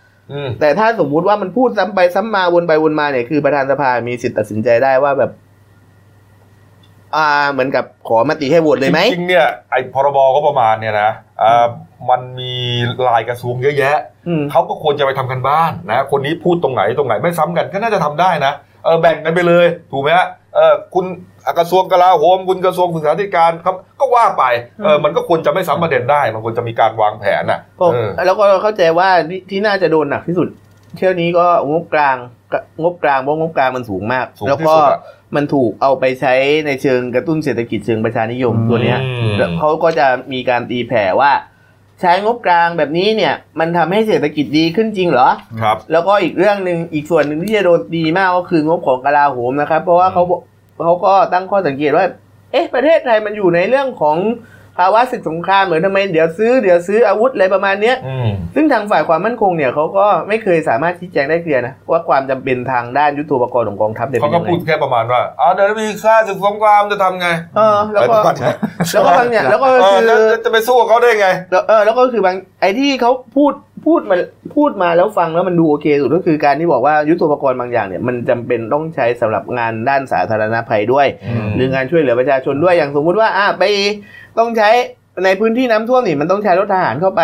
[0.59, 5.31] แต่ถ้าสมมุติว่ามันพูดซ้ำไปซ้ำมาวนไปวนมาเนี่ยคือประธานสภามีสิทธิ์ตัดสินใจได้ว่าแบบ
[7.15, 11.09] อ่า เหมือนกับขอมติให้โหวตเลยไหมจริงๆเนี่ยไอ้พรบก็ประมาณเนี่ยนะ
[11.41, 11.65] อ่า
[12.09, 12.53] มันมี
[13.07, 21.05] ลายกระทรวงเยอะแยะอืมเขาก็ควรจะไปทำกันบ้านนะคนนี้พูดตรงไหนตรงไหนไม่ซ้ำกันก็น่าจะทำได้นะเออแบ่งกันไปเลย ถูกไหมฮะ เออคุณ
[21.59, 24.43] กระทรวงกลาโหมคุณกระทรวงศึกษาธิการครับก็ว่าไป
[24.83, 30.47] เออมันก็ควรจะไม่ซ้ำประเด็นได้ มันควรจะมีการวางแผนน่ะก็เออแล้วก็เข้าใจว่าที่ที่น่าจะโดนหนักที่สุด
[30.95, 32.17] เที่ยวนี้ก็งบกลาง
[32.81, 35.01] งบกลางเพราะงบกลางมันสูงมากสูงแล้วที่ก็สุดอะ
[35.35, 36.33] มันถูกเอาไปใช้
[36.67, 41.31] ในเชิงกระตุ้นเศรษฐกิจเชิงประชานิยมตัวเนี้ยอืมแล้วเขาก็จะมีการตีแผ่ว่า
[42.01, 45.29] ใช้งบกลางแบบนี้เนี่ย มันทำให้เศรษฐกิจดีขึ้นจริงเหรอ
[45.61, 50.41] ครับ แล้วก็อีกเรื่องหนึ่งอีกส่วนหนึ่งที่จะโดนดีมากก็คืองบของกลาโหมนะครับ เพราะว่าเขาบอก
[50.83, 52.05] เขาก็ตั้งข้อสังเกตว่า
[52.51, 54.17] เอ๊ะ ประเทศไทยมันอยู่ในเรื่องของ
[54.77, 68.51] ภาวะศึกสงครามเหมือนทำไมเดี๋ยวซื้อเดี๋ยวซื้ออาวุธอะไรประมาณเนี้ยอืมซึ่งทางฝ่ายความมั่นคงเนี่ยเขาก็ไม่เคยสามารถชี้แจงได้เคลียร์นะว่าความจำเป็นทางด้านยุทโธปกรณ์ของกองทัพเนี่ยเขาเป็นก็ยังไงพูดแค่ประมาณว่าอ๋อเดี๋ยวมีค่าศึกสงครามจะทำไงเออแล้วก็อะไรประมาณนี้
[68.91, 73.53] แล้วก็บางอย่างแล้วก็เออคือจะจะจะไปสู้กับเขาได้ไงแล้วเออแล้วก็คือบางไอ้ที่เขาพูด
[73.85, 74.15] พูดมา
[74.55, 83.63] พูดมาแล้วฟังแล้วมันดูโอเคสุดก็คือการที่บอกว่ายุทโธปกรณ์บางอย่างเนี่ยมันจำเป็นต้องใช้สำหรับงานด้านสาธารณภัยด้วยอืมหรืองานช่วยเหลือประชาชนด้วยอย่างสมมุติว่าอะไป
[84.39, 84.69] ต้องใช้
[85.25, 87.21] ในพื้นที่น้ำท่วมนี่มันต้องใช้รถทหารเข้าไป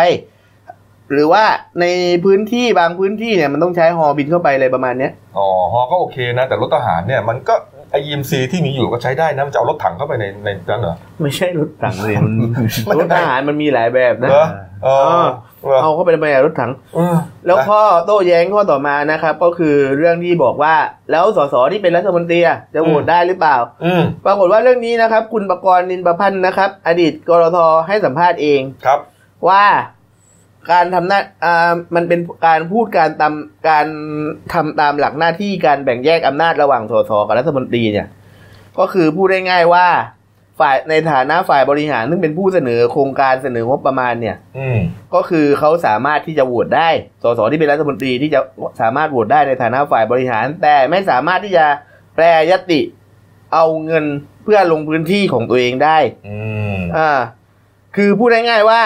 [1.12, 1.44] หรือว่า
[1.80, 1.86] ใน
[2.24, 7.54] พื้นที่บางพื้นที่เนี่ยมันต้องใช้ฮอบินเข้าไปอะไรประมาณเนี้ยอ๋อฮอก็โอเคนะ แต่รถทหารเนี่ยมันก็
[7.90, 12.34] ไอ EMC ที่มีอยู่ก็ใช้ได้นะมันจะเอารถถังเข้าไปในในนั้นเหรอไม่ใช่รถถังเลยมัน
[12.88, 14.46] มันรถทหารมันมีหลายแบบนะเหรอ
[14.84, 14.88] เอ
[15.22, 15.24] อ
[15.62, 17.16] เหรอเอาเข้าไปในรถถังเออ
[17.46, 20.74] แล้วข้อโต้แย้งข้อต่อมานะครับ ก็คือเรื่องที่บอกว่า
[21.10, 28.98] แล้วสสที่เป็นรัฐมนตรีอะจะโหวตได้หรือเปล่าอืมปรากฏว่าเรื่องนี้นะครับ คุณประกรณ์นินประพันธ์นะครับ อดีตกรทให้สัมภาษณ์เองครับ
[29.48, 29.64] ว่า
[30.70, 33.34] การทำหน้าอ่ามันเป็นการพูดการตาม
[33.68, 33.86] การ
[34.52, 38.06] ทำตามหลักหน้าที่การแบ่งแยกอำนาจระหว่างสสกับรัฐมนตรีเนี่ย
[38.78, 39.86] ก็คือพูดได้ง่ายว่า
[40.60, 44.78] ฝ่ายในฐานะฝ่ายบริหาร ซึ่งเป็นผู้เสนอโครงการเสนองบประมาณเนี่ยอืม
[45.14, 46.88] ก็คือเขาสามารถที่จะโหวตได้
[47.22, 48.40] สสที่เป็นรัฐมนตรีที่จะ
[48.80, 51.66] สามารถโหวตได้ในฐานะฝ่ายบริหาร แต่ไม่สามารถที่จะ
[52.14, 52.80] แปรยติ
[53.54, 54.04] เอาเงิน
[54.44, 56.36] เพื่อลงพื้นที่ของตัวเองได้อื
[56.74, 57.10] มอ่า
[57.96, 58.82] คือพูดง่ายๆว่า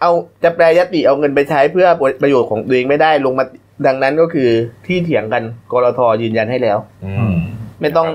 [0.00, 0.10] เอา
[0.44, 1.86] จะแปรยติเอาเงินไปใช้เพื่อ
[2.22, 3.44] ประโยชน์ของตัวเองไม่ได้ลงมา
[3.86, 4.48] ดังนั้นก็คือ
[4.86, 7.36] ที่เถียงกันกรทยืนยันให้แล้วอือืมม
[7.80, 8.08] ไม่ต้อง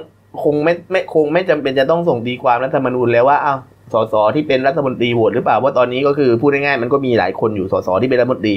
[0.44, 3.60] คงไม่ไม่คงไม่จำเป็นจะต้องส่งตีความรัฐธรรมนูญแล้วว่าอ้าว
[3.94, 8.56] สสที่เป็นรัฐมนตรีโหวตหรือเปล่าว่าตอนนี้ก็คือพูดง่ายๆมันก็มีหลายคนอยู่สสที่เป็นรัฐมนตรี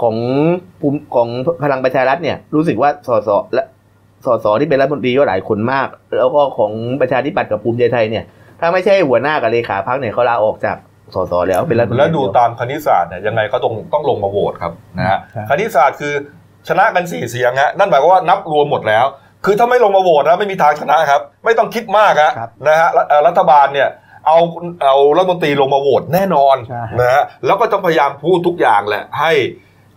[0.00, 0.14] ของ
[0.80, 1.28] ภูมิของ
[1.62, 3.64] พลังประชารัฐเนี่ย รู้สึกว่าสสและ
[4.26, 8.24] สสที่เป็นรัฐมนตรีก็หลายคนมาก แล้วก็ของประชาธิปัตย์กับภูมิใจไทยเนี่ย
[8.60, 10.76] ถ้าไม่ใช่หัวหน้ากับเลขาพักเนี่ยเขาลาออกจาก
[11.14, 16.14] สสแล้วเป็นรัฐมนตรีแล้วดูตามคณิตศาสตร์เนี่ยยังไงก็ต้องต้องลงมาโหวตครับนะฮะครับคณิตศาสตร์คือ
[16.68, 19.06] ชนะกันสี่เสียงฮะนั่นหมายความว่านับรวมหมดแล้ว
[19.44, 23.88] คือถ้าไม่ลงมาโหวตนะไม่มีทางชนะครับ ไม่ต้องคิดมากฮะครับนะฮะรัฐเอ่อรัฐบาลเนี่ย
[24.26, 24.38] เอา
[24.82, 29.32] เอารัฐมนตรีลงมาโหวตแน่นอนใช่นะฮะแล้วก็ต้องพยายามพูดทุกอย่างแหละให้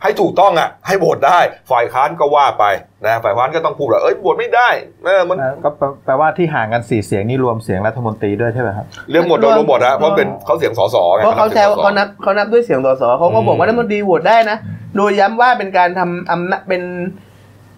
[0.03, 1.39] ให้ถูกต้องอะให้โหวตได้
[1.71, 2.65] ฝ่ายค้านก็ว่าไป
[3.05, 4.69] นะฝ่ายค้านก็ต้องพูดว่าเอ้ยโหวตไม่ได้
[5.05, 14.57] เออมันอ่าก็แปลแปลว่าที่ห่างกันสี่เสียงนี่รวมเสียงรัฐมนตรีด้วยใช่ไหมครับเรื่องหมดโดนรวมหมดฮะเพราะเป็นเขาเสียงสสไงเพราะเขาแซวนับสียงสสเขานับเขานับด้วยเสียงสสเขาก็บอกว่ารัฐมนตรีโหวตได้นะ
[14.97, 16.81] โดยย้ำว่าเป็นการทำอำนาจเป็น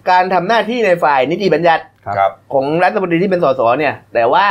[0.09, 1.83] การทำหน้าที่ในฝ่ายนิติบัญญัติ
[2.17, 4.45] ครับ ของรัฐมนตรีที่เป็นสสเนี่ย แต่ว่า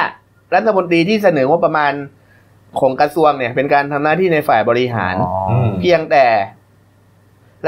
[0.55, 1.93] รัฐมนตรีที่เสนองบประมาณ
[2.81, 6.27] ของกระทรวงเนี่ย เป็นการทำหน้าที่ในฝ่ายบริหารอ๋ออมเพียงแต่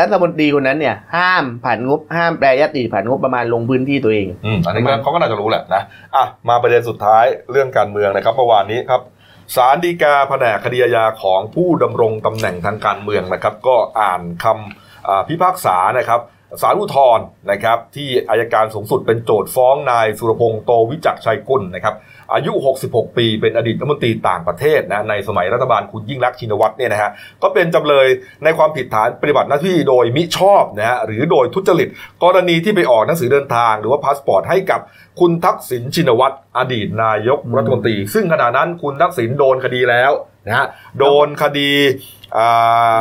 [0.00, 5.82] รัฐมนตรีคนนั้นเนี่ย ห้ามผ่านงบห้ามแปรยติผ่านงบประมาณลงพื้นที่ตัวเองอืมอันนี้ก็เขาก็น่าจะรู้แหละนะ
[6.16, 9.00] อะมาประเด็นสุดท้ายเรื่องการเมืองนะครับเมื่อวานนี้ครับ
[9.56, 16.20] ศาลฎีกาแผนกคดีอาญาของผู้ดำรงตำแหน่งทางการเมืองนะครับ ก็อ่านคำอ่าพิพากษานะครับ
[16.62, 21.94] ศาลอุทธรณ์นะครับที่อายการสูงสุดเป็นโจทย์ฟ้องนายสุรพงษ์โตวิจักชัยกุลนะครับ
[22.34, 22.52] อายุ
[22.84, 27.10] 66 ปี เป็นอดีตรัฐมนตรีต่างประเทศนะในสมัยรัฐบาลคุณยิ่งลักษณ์ชินวัตรเนี่ยนะฮะ
[27.42, 28.06] ก็เป็นจำเลย
[28.44, 31.88] ในความผิดฐานปฏิบัติหน้าที่โดยมิชอบนะฮะหรือโดยทุจริต
[32.24, 34.80] กรณีที่ไปออกหนังสือเดินทาง หรือว่าพาสปอร์ตให้กับ
[35.20, 40.12] คุณทักษิณชินวัตรอดีตนายกรัฐมนตรี ซึ่งขณะนั้นคุณทักษิณโดนคดีแล้ว
[40.46, 40.66] นะฮะ
[40.98, 41.70] โดนคดี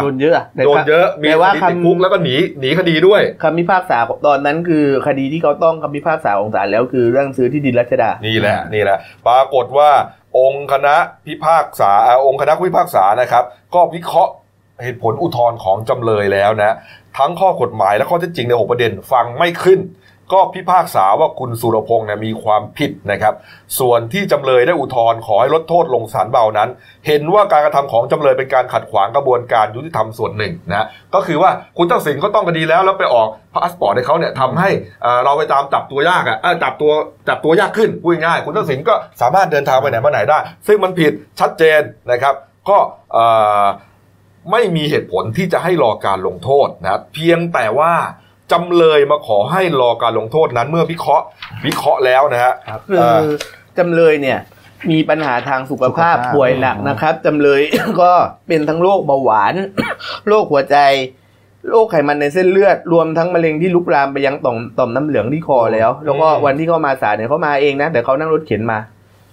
[0.02, 9.90] โดนเยอะอะโดนเยอะมีแต่คว่าดีคำติดคุกแล้วก็หนีหนีคดีด้วยคำพิพากษาตอนนั้นคือคดีที่เขาต้องคำพิพากษาของศาลแล้วคือเรื่องซื้อที่ดินรัชดา นี่แหละนี่แหละปรากฏว่า
[10.40, 13.44] องค์คณะพิพากษาอ่าองค์คณะผู้พิพากษานะครับ
[13.76, 14.34] ก็วิเคราะห์
[14.84, 16.76] เหตุผลอุทธรณ์ของจำเลยแล้วนะ
[17.18, 19.82] ทั้งข้อกฎหมายและข้อเท็จจริงในทุกประเด็นฟังไม่ขึ้น
[20.34, 23.34] ก็พิพากษาว่าคุณสุรพงษ์เนี่ยมีความผิดนะครับ
[23.80, 26.70] ส่วนที่จำเลยได้อุทธรณ์ขอให้ลดโทษลงสถานเบานั้น
[27.08, 34.70] เห็นว่าการกระทำของจำเลยเป็นการขัดขวางกระบวนการยุติธรรมส่วนหนึ่งนะก็คือว่าคุณทักษิณเขาต้องคดีแล้วแล้วไปออกพาสปอร์ตให้เขาเนี่ยทำให้
[35.24, 36.92] เราไปตามจับตัวยากอะจับตัว
[37.28, 42.36] จับตัวยากขึ้นพูดง่ายคุณทักษิณก็สามารถเดินทางไปไหนมาไหนได้ ซึ่งมันผิดชัดเจนนะครับ
[42.70, 42.78] ก็
[44.52, 47.94] ไม่มีเหตุผลที่จะให้รอการลงโทษนะครับเพียงแต่ว่า
[48.52, 51.26] จำเลยมาขอให้รอการลงโทษนั้นเมื่อวิเคราะห์
[51.66, 52.54] วิเคราะห์แล้วนะฮะ
[52.88, 53.22] คือเอ่อ
[53.78, 54.40] จำเลยเนี่ย
[54.92, 57.62] มีปัญหาทางสุขภาพสุขภาพป่วยหนักนะครับจำเลย
[58.02, 58.12] ก็
[58.48, 59.54] เป็นทั้งโรคเบาหวาน
[60.28, 60.78] โรคหัวใจ
[61.70, 68.80] โรคไขมันในเส้นเลือด รวมทั้งมะเร็งที่ลุกลามไปยังต่อมต่อมน้ำเหลืองที่คอแล้ว แล้วก็วันที่เขามาศาลเนี่ยเขามาเองนะ แต่เขานั่งรถเข็นมา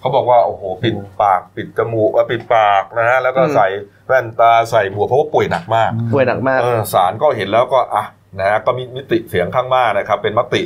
[0.05, 3.67] เขาบอกว่าโอ้โหปิดปากปิดจมูกเอ่อปิดปากนะฮะแล้วก็อืมใส่
[4.07, 8.05] แว่นตาใส่หมวกเพราะว่าป่วยหนักมากป่วยหนักมากเออศาลก็เห็นแล้วก็อะ
[8.39, 10.61] นะฮะก็มีมิติเสียงข้างมากนะครับ เป็นมติ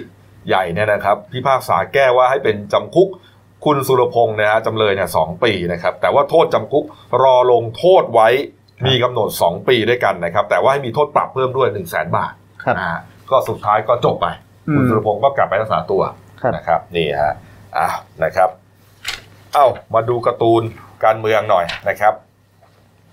[0.47, 3.09] ใหญ่เนี่ยนะครับพิพากษาแก้ว่าให้เป็นจำคุก
[3.65, 6.85] คุณสุรพงษ์นะฮะจำเลยเนี่ยสองปีนะครับ แต่ว่าโทษจำคุก
[7.23, 8.29] รอลงโทษไว้
[8.87, 12.99] มีกำหนด 2 ปีด้วยกันนะครับ แต่ว่าให้มีโทษปรับเพิ่มด้วย1นึ่งแสนบาทครับนะฮะ
[13.31, 14.27] ก็สุดท้ายก็จบไป
[14.75, 16.01] คุณอืมสุรพงษ์ก็กลับไปรักษาตัว
[16.41, 17.33] ครับนะครับนี่ฮะ
[17.77, 17.89] อะ
[18.23, 18.49] นะครับ
[19.53, 20.63] เอ้ามาดูการ์ตูน
[21.05, 22.13] การเมืองหน่อยนะครับ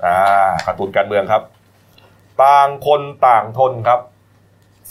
[0.04, 1.42] อ่าการ์ตูนการเมืองครับ
[2.42, 4.00] ต่างคนต่างทนครับ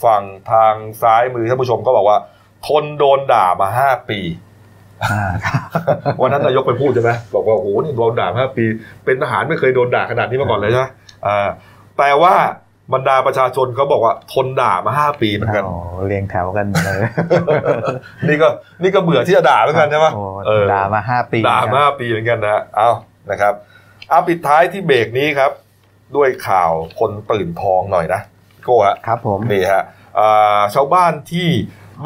[0.03, 2.17] ฝั่งทางซ้ายมือท่านผู้ชมก็บอกว่า
[2.67, 4.19] ทนโดนด่ามาห้าปี
[5.03, 5.61] อ่าครับ
[6.21, 8.65] วันนั้นนายกไปพูดใช่ไหมบอกว่าโอ้โหนี่โดนด่ามาห้าปี
[9.05, 10.87] เป็นทหารไม่เคยโดนด่าขนาดนี้มาก่อนเลยใช่ไหม
[11.27, 11.47] อ่า
[11.97, 12.35] แต่ว่า
[12.93, 15.75] บรรดาประชาชนเขาบอกว่าทนด่ามาห้าปีเหมือนกันโอ้
[16.07, 17.09] เรียงแถวกันเลย
[18.27, 18.47] นี่ก็
[18.83, 22.89] นี่ก็เบื่อที่จะด่าเหมือนกันใช่ไหมโอ้เออด่ามาห้าปีด่ามาห้าปีเหมือนกันนะเอา
[23.31, 23.53] นะครับ
[24.09, 25.51] เอาปิดท้ายที่เบรกนี้ครับ
[26.15, 28.21] ด้วยข่าวคนตื่นทองหน่อยนะ
[28.65, 29.83] โก้ฮะครับผมนี่ฮะ
[30.19, 31.49] อ่าชาวบ้านที่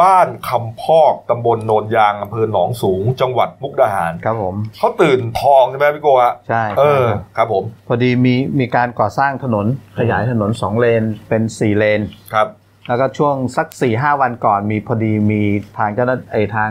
[0.01, 9.65] บ้านคำพอกตำบลโนนยางอำเภอหนองสูง จังหวัดมุกดาหารครับผมเขาตื่นทองใช่ไหมพี่โก้ฮะใช่เออใช่ครับครับผม พอดีมีมีการก่อสร้างถนน
[9.99, 12.01] ขยายถนนสองเลนเป็นสี่เลน
[12.33, 12.47] ครับ
[12.87, 15.41] แล้วก็ช่วงสักสี่ห้าวันก่อนมีพอดีมี
[15.77, 16.69] ทางเจ้าหน้าไอทาง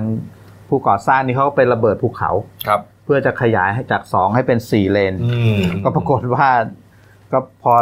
[0.69, 2.31] ผู้ก่อสร้างนี่เขาก็ไประเบิดภูเขา
[2.67, 6.49] ครับ เพื่อจะขยายให้จากสองให้เป็นสี่เลนอืมก็ปรากฏว่า
[7.33, 7.73] ก็พอ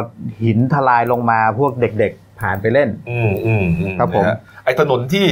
[0.42, 5.26] หินทลายลงมาพวกเด็กๆผ่านไปเล่น อืมอืมอืครับผมนะฮะ ไอ้ถนนที่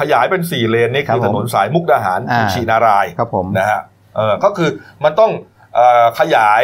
[0.00, 3.80] ขยายเป็นสี่เลนนี่ครัคืบอผมถนนสายมุกดาหารอ่าชีนารายณ์ครับผมนะฮะ
[4.16, 4.70] เออก็คือ
[5.04, 5.30] มันต้อง
[5.74, 6.62] เอ่อขยาย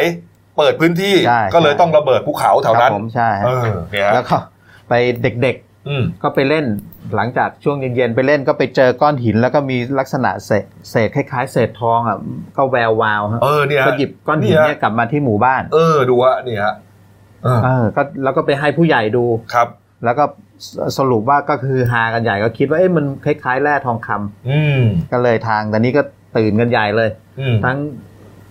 [0.57, 4.35] เปิดพื้นที่ใช่ก็เลยใช่ต้องระเบิดภูเขาแถวครันั้บนผมใช่ฮะเออเนี่ยฮะแล้วก็
[4.89, 4.93] ไป
[5.23, 5.57] เด็ก
[5.89, 6.65] อืมๆก็ไปเล่น
[7.15, 12.17] หลังจากช่วงเย็นๆไปเล่นก็ไปเจอก้อนหินแล้วก็มีลักษณะเศษเศษคล้ายๆ เศษทองอะ
[12.57, 16.73] ก็แวววาวฮะเออเนี่ยฮะก็หยิบก้อนหินเนี่ยเนี่ยกลับมาที่หมู่บ้าน เออดูฮะนี่ฮะ
[17.43, 19.67] เออเออก็แล้วก็ไปให้ผู้ใหญ่ดูครับ
[20.05, 20.23] แล้วก็
[20.75, 26.01] สสรุปว่าก็คือฮากันใหญ่ก็คิดว่าเอ๊ะมันคล้ายๆแร่ทองคำอืมก็เลยทางแต่นี้ก็
[26.37, 27.09] ตื่นกันใหญ่เลย
[27.39, 27.77] อืมทั้ง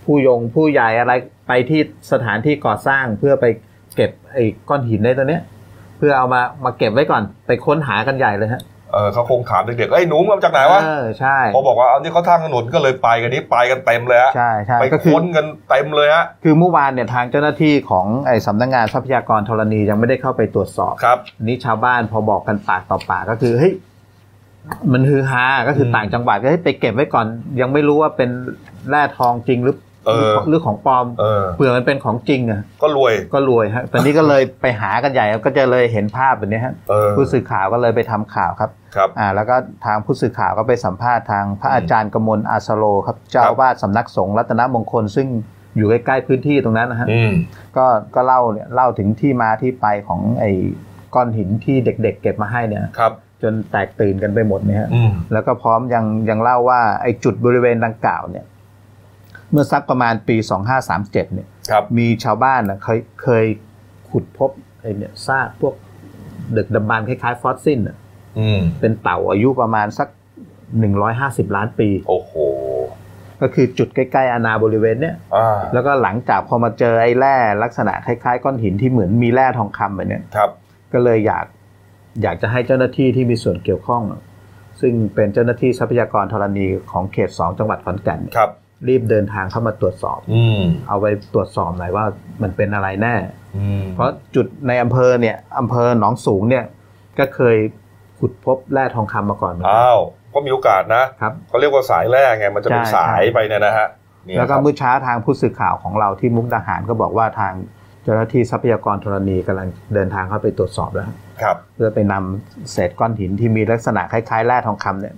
[0.05, 1.13] ผู้ยงผู้ใหญ่อะไร
[1.47, 3.45] ไปที่สถานที่ก่อสร้างเพื่อไป
[3.95, 5.41] เก็บไอ้ก้อนหินในตัวเนี้ย
[5.97, 8.61] เพื่อเอามามาเก็บไว้ก่อน ไปค้นหากันใหญ่เลยฮะ
[8.93, 23.73] เออเขาคงถามเด็กๆเอ้ยหนูมาจากไหนวะเออใช่พอบอกว่าเอานี่เขาทางถนนก็เลยไปกันนี้ไปกันเต็มเลยฮะใช่ใช่ไปก็คือค้นกันเต็มเลยฮะคือเมื่อวานเนี่ยทางเจ้าหน้าที่ของไอ้สำนักงานทรัพยากรธรณียังไม่ได้เข้าไปตรวจสอบครับอันนี้ชาวบ้านพอบอกกันปากต่อปากก็คือเฮ้ย
[24.93, 27.25] มันฮือฮาก็คือมต่างจังหวัดก็ให้ยไปเก็บไว้ก่อน
[27.61, 28.29] ยังไม่รู้ว่าเป็น
[28.89, 29.81] แร่ทองจริงหรือเออ
[30.47, 45.27] หรือของปลอมเออเผื่อมันเป็นของจริงอะก็รวยก็รวยฮะตอนนี้ก็เลยไปหากันใหญ่ก็จะเลยเห็นภาพแบบนี้ฮะเออผู้สื่อข่าวก็เลยไปทำข่าวครับครับอ่าแล้วก็ทางผู้สื่อข่าวก็ไปสัมภาษณ์ทางพระอาจารย์กมลอาสโลครับเจ้าครับอาวาสสำนักสงฆ์รัตนมงคลซึ่ง
[45.77, 47.31] อยู่ใกล้ๆพื้นที่ตรงนั้นนะฮะอืม
[47.77, 47.85] ก็
[48.15, 50.51] ก็เล่าเนี่ยเล่าถึงที่มาที่ไปของไอ้
[51.15, 58.45] ก้อนหินที่เด็ก ๆ เก็บมาให้เนี่ยครับจนแตกตื่นกันไปหมดเนี่ยฮะอืมแล้วก็พร้อมยังยังเล่าว่าไอ้จุดบริเวณดังกล่าวเนี่ย
[59.51, 60.35] เมื่อสักประมาณปี
[60.79, 63.45] 2537เนี่ยครับมีชาวบ้านนะเคยเคย
[64.09, 65.73] ขุดพบไอ้เนี่ยซากพวก
[66.57, 67.97] ดึกดำบรรพ์คล้ายๆ ฟอสซิลน่ะ
[68.39, 70.07] อืมเป็นเต่าอายุประมาณสัก
[70.81, 72.33] 150 ล้านปี โอ้โห
[73.41, 80.49] ก็คือจุดใกล้ๆอาณาบริเวณเนี้ยอ่าแล้วก็หลังจากพอมาเจอไอ้แร่ลักษณะคล้ายๆ ก้อนหินที่เหมือนมีแร่ทองคำแบบเนี้ยครับ
[80.93, 81.45] ก็เลยอยาก
[82.21, 84.03] อยากจะให้เจ้าหน้าที่ที่มีส่วนเกี่ยวข้อง
[84.81, 88.51] ซึ่งเป็นเจ้าหน้าที่ทรัพยากรธรณีของเขต 2 จังหวัดขอนแก่นเนี่ยครับ
[88.87, 92.05] รีบเดินทางเข้ามาตรวจสอบอืมเอาไปตรวจสอบหน่อยว่า
[92.41, 93.15] มันเป็นอะไรแน่
[93.57, 96.65] อืมเพราะจุดในอำเภอเนี่ยอำเภอหนองสูงเนี่ย
[97.19, 97.57] ก็เคย
[98.19, 99.99] ขุดพบแร่ทองคำมาก่อนเหมือนกันอ้าว
[100.33, 103.87] ก็มีโอกาสนะครับเขาเรียกว่าสายแรกไงมันจะเป็นใช่สายใช่ไปเนี่ยนะฮะ
[104.25, 107.53] เนี่ยแล้วก็ครับเมื่อเช้าทางผู้สื่อข่าวของเราที่มุกดาหารก็บอกว่าทาง
[108.03, 111.07] เจ้าหน้าที่ทรัพยากรธรณีกำลังเดินทางเข้าไปตรวจสอบแล้ว
[111.41, 115.15] ครับ เพื่อไปนำเศษก้อนหินที่มีลักษณะคล้ายๆแร่ทองคำเนี่ย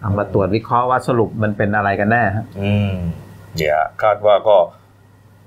[0.00, 2.92] เอามาตรวจวิเคราะห์ว่าสรุปมันเป็นอะไรกันแน่ฮะอืม
[3.56, 4.56] เนี่ยคาดว่าก็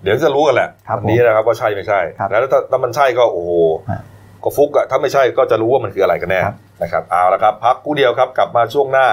[0.03, 3.51] เดี๋ยวจะรู้กันแหละครับวันนี้นะครับว่าใช่ไม่ใช่ครับแล้วถ้าถ้ามันใช่ก็โอ้โห
[3.91, 4.01] ฮะ
[4.43, 9.07] ก็ฟุกอะถ้าไม่ใช่ก็จะรู้ว่ามันคืออะไรกันแน่ครับนะครับเอาละครับพักกู้เดียวครับ กลับมาช่วงหน้า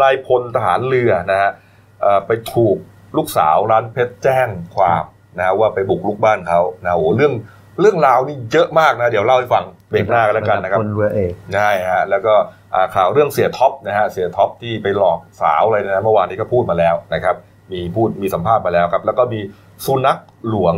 [0.00, 1.50] นายพลทหารเรือนะฮะ
[2.00, 2.76] เอ่อไปถูก
[3.16, 5.04] ลูกสาวร้านเพชรแจ้งความ
[5.38, 7.32] นะว่าไปบุกลุกบ้านเขานะโอ้โหเรื่อง
[7.80, 12.34] เรื่องราวนี่เยอะมากนะเดี๋ยวเล่าให้ฟังเบรกหน้ากันแล้วกันนะครับคนเรือเอกใช่ฮะแล้วก็
[12.74, 17.36] อ่าข่าวเรื่องเสียท็อปนะฮะเสียท็อปที่ไปหลอกสาวอะไรนะเมื่อวานนี้ก็พูดมาแล้วนะครับ
[17.72, 19.40] มีพูดมีสัมภาษณ์มาแล้วครับ แล้วก็มี
[19.84, 20.74] สุนัขหลวง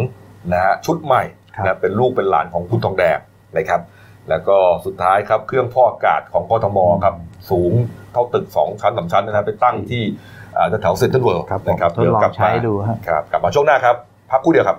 [0.52, 1.22] นะฮะชุดใหม่
[1.56, 3.18] ครับนะเป็นลูกเป็นหลานของคุณทองแดง
[3.56, 3.80] นะครับ
[4.30, 4.56] แล้วก็
[4.86, 7.14] สุดท้ายครับเครื่องฟอกอากาศของกทมครับ
[7.50, 7.72] สูง
[8.12, 10.02] เท่าตึก 2 ชั้นสามชั้นนะฮะไปตั้งที่
[10.56, 13.96] อ่าแถวเซ็นทรัลเวิลด์ครับผมนะครับทดลองเยวกลับใช้มาดูฮะครับกลับมาช่วงหน้าครับ
[14.30, 14.78] พักครู่เดียวครับ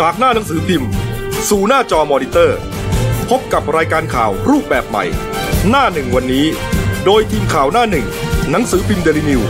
[0.00, 0.90] จากหน้าหนังสือพิมพ์
[1.48, 2.58] สู่หน้าจอมอนิเตอร์
[3.30, 5.04] พบกับรายการข่าวรูปแบบใหม่
[5.70, 6.46] หน้าหนึ่งวันนี้
[7.04, 8.06] โดยทีมข่าวหน้าหนึ่ง
[8.50, 9.40] หนังสือพิมพ์เดลินิวส์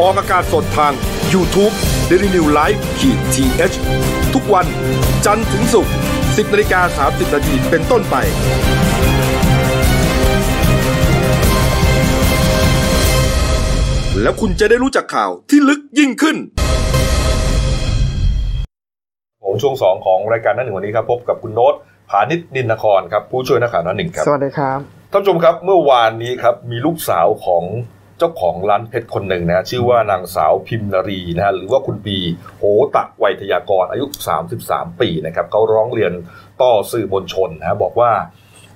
[0.00, 0.92] ออกอากาศสดทาง
[1.32, 1.74] YouTube
[2.10, 4.66] d e l i n e w l i v e ขีดทีเทุกวัน
[5.26, 5.92] จันทร์ถึงศุกร์
[6.22, 8.16] 10นาฬิกา30นาทีเป็นต้นไป
[14.22, 16.38] แล้วคุณจะได้รู้จักข่าวที่ลึกยิ่งขึ้น
[19.62, 21.74] ช่วงสองของรายการหนั่นหนึ่งวันนี้ครับพบกับคุณโน้ต
[22.10, 24.78] ผานิชนินนครครับผู้ช่วยนักข่าวหนั่นหนึ่งครับสวัสดีครับ
[25.12, 27.64] ท่านผู้ชมครับเมื่อวานนี้ครับมีลูกสาวของ
[28.18, 32.16] เจ้าของร้านเพชรคนหนึ่งนะชื่อว่านางสาวพิมนารีนะฮะหรือว่าคุณปี
[32.58, 32.64] โห
[32.96, 34.06] ตะไวยทยากรอายุ
[34.52, 36.12] 33 ปีนะครับเขาร้องเรียน
[36.62, 38.12] ต่อสื่อมวลชนนะฮะบอกว่า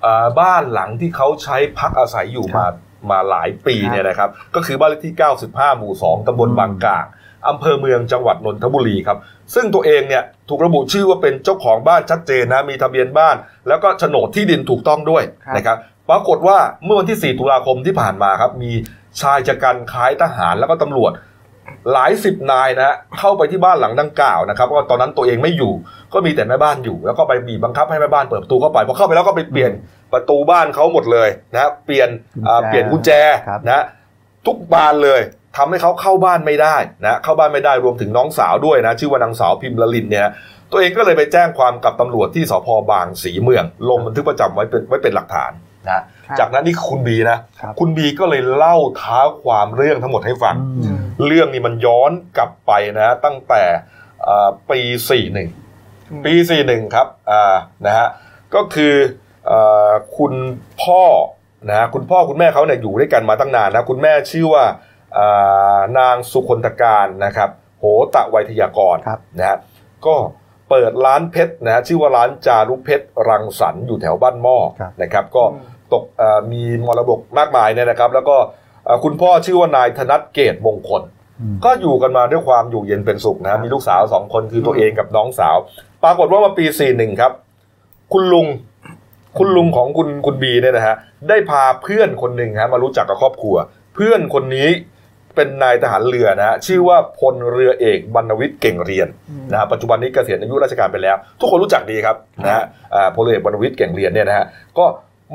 [0.04, 2.66] อ่าบ้านหลังที่เขาใช้พักอาศัยอยู่มา
[3.10, 5.14] มาหลายปีเนี่ยนะครับ ก็คือบ้านเลขที่
[5.46, 7.06] 95 หมู่ 2ตำบลบางกลาง
[7.48, 9.18] อำเภอเมืองจังหวัดนนทบุรีครับ
[9.54, 13.36] ซึ่งตัวเองเนี่ยถูกระบุชื่อว่าเป็นเจ้าของบ้านชัดเจนนะมีทะเบียนบ้าน
[13.68, 15.78] แล้วก็โฉนดที่ดินถูกต้องด้วยครับนะครับ
[16.10, 18.72] ปรากฏว่าเมื่อวันที่ 4 ตุลาคมที่ผ่านมาครับ มี
[19.20, 21.12] ชายชะกันคล้ายทหารแล้วก็ตำรวจ
[21.92, 25.72] หลายสิบนายนะฮะเข้าไปที่บ้านหลังดังกล่าวนะครับว่าตอนนั้นตัวเองไม่อยู่
[26.12, 29.72] ก็มีแต่แม่บ้านอยู่ แล้วก็ไปบีบบังคับให้แม่บ้านเปิดประตูเข้าไปพอเข้าไปแล้วก็ไปเปลี่ยน
[30.12, 32.08] ประตูบ้านเขาหมดเลยนะฮะเปลี่ยน
[32.46, 33.10] อ่ากุญแจเปลี่ยนกุญแจ
[33.48, 33.84] ครับนะฮะ
[34.46, 35.20] ทุกบานเลย
[35.58, 40.28] ทำให้เขาเข้าบ้านไม่ได้นะเข้าบ้านไม่ได้รวมถึงน้องสาวด้วยนะ ชื่อว่านางสาวพิมพ์ละลินเนี่ย
[40.72, 45.52] ตัวเองก็เลยไปแจ้งความกับตำรวจที่สพบางสีเมือง ลงบันทึกประจำไว้เป็นไว้เป็นหลักฐาน
[45.88, 53.62] นะครับจากนั้นนี่คุณบีนะครับคุณบีก็เลยเล่าเท้าความเรื่องทั้งหมดให้ฟังอืมเรื่องนี้มันย้อนกลับไปนะ ตั้งแต่
[54.26, 54.80] อ่าปี
[55.52, 58.08] 41ปี41ครับอ่านะฮะ
[58.54, 58.94] ก็คือ
[59.50, 60.34] อาคุณ
[60.82, 61.02] พ่อ
[61.68, 64.87] นะฮะคุณพ่อคุณแม่เขาเนี่ยอยู่ด้วยกันมาตั้งนานนะคุณแม่ชื่อว่าอ่า
[65.98, 69.58] นางสุคนตการนะครับโหตะไวยทยากรครับนะฮะ
[70.06, 70.14] ก็
[70.70, 75.44] เปิดร้านเพชรนะฮะชื่อว่าร้านจารุเพชรรังสรรค์อยู่แถวบ้านหม้อครับนะครับ ก็
[75.92, 78.36] ตกเอ่อมีมรดกมากมายเนี่ยนะครับ แล้วก็
[78.84, 81.02] เอ่อคุณพ่อชื่อว่านายธนัทเกตมงคล
[81.40, 85.56] อืมก็อยู่กันมาด้วยความอยู่เย็นเป็นสุขนะฮะมีลูกสาวสองคนคือตัวเองกับน้องสาว
[86.04, 87.32] ปรากฏว่ามาปี41ครับ
[88.12, 88.46] คุณลุง
[89.38, 90.96] คุณลุงของคุณคุณบีเนี่ยนะฮะ
[91.28, 93.56] ได้พาเพื่อนคนหนึ่งฮะมารู้จักกับครอบครัว
[93.94, 94.68] เพื่อนคนนี้
[95.38, 99.08] เป็นนายทหารเรือนะฮะชื่อว่าพลเรือเอกบรรณวิทย์เก่งเรียน
[99.52, 104.46] นะฮะปัจจุบันนี้เกษียณอายุราชการไปแล้ว ทุกคนรู้จักดีครับนะฮะอ่าพลเรือเอกบรรณวิทย์เก่งเรียนเนี่ยนะฮะ
[104.78, 104.84] ก็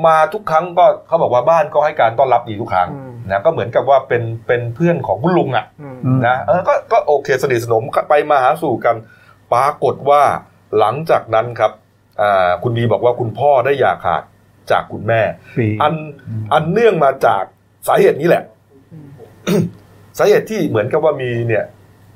[0.06, 8.96] มาทุกครั้งก็เขาบอกว่าบ้านก็ให้การต้อนรับดีทุกครั้งอืมนะก็เหมือนกับว่าเป็นเป็นเพื่อนของคุณลุงอะอืมอืมนะเออก็ก็โอเคสนิทสนมไปมาหาสู่กัน
[9.52, 10.22] ปรากฏว่า
[10.78, 11.72] หลังจากนั้นครับ
[12.20, 14.22] อ่าคุณบีบอกว่าคุณพ่อได้อย่าขาด
[14.70, 15.20] จากคุณแม่
[15.58, 15.94] ปีอัน
[16.52, 17.44] อันเนื่องมาจาก
[17.88, 18.42] สาเหตุนี้แหละ
[20.18, 21.64] สาเหตุที่เหมือนกับว่ามีเนี่ย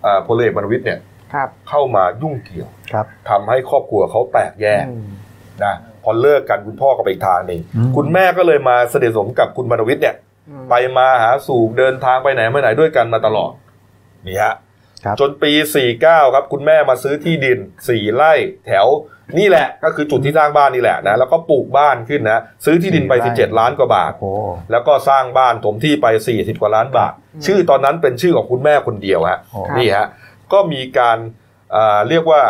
[0.05, 0.99] อ่าพลเอกบรรณวิทย์เนี่ย
[1.35, 5.09] ครับเข้ามายุ่งเกี่ยวครับทำให้ครอบครัวเขาแตกแยกอืม
[5.65, 10.17] นะพอเลิกกันคุณพ่อก็ไปอีกทางหนึ่งอืมคุณแม่ก็เลยมาสนิทสนมกับคุณบรรณวิทย์เนี่ย
[10.49, 13.53] อืมไปมาหาสู่เดินทางไปไหนมาไหนด้วยกันมาตลอด
[14.27, 14.55] นี่ฮะ
[15.05, 15.53] ครับจนปี
[15.95, 17.59] 49 ครับ คุณแม่มาซื้อที่ดิน
[17.89, 18.33] 4ไร่
[18.67, 18.87] แถว
[19.39, 24.33] นี่แหละก็คือจุดที่สร้างบ้านนี่แหละนะแล้วก็ปลูกบ้านขึ้นนะซื้อที่ดินไป 17 ล้านกว่าบาทโอ้
[24.71, 27.13] แล้วก็สร้างบ้านถมที่ไป 40 กว่าล้านบาท
[27.47, 30.07] ชื่อตอนนั้นเป็นชื่อของคุณแม่คนเดียวฮะโอ้นี่ฮะ
[30.53, 31.19] ก็มีการ
[31.75, 32.43] อ่าเรียกว่า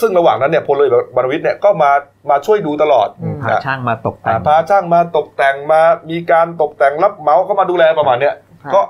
[0.00, 1.92] ซึ่งระหว่างนั้นเนี่ยพลเรือบรรณวิทย์เนี่ยก็มา
[2.30, 5.80] มาช่วยดูตลอดอืมพานะช่างมาตกแต่อ่างพาช่างมาตกแต่งมา
[6.10, 8.80] มีการตกแต่งรับเหมาก็มาดูแลประมาณเนี้ยครับก็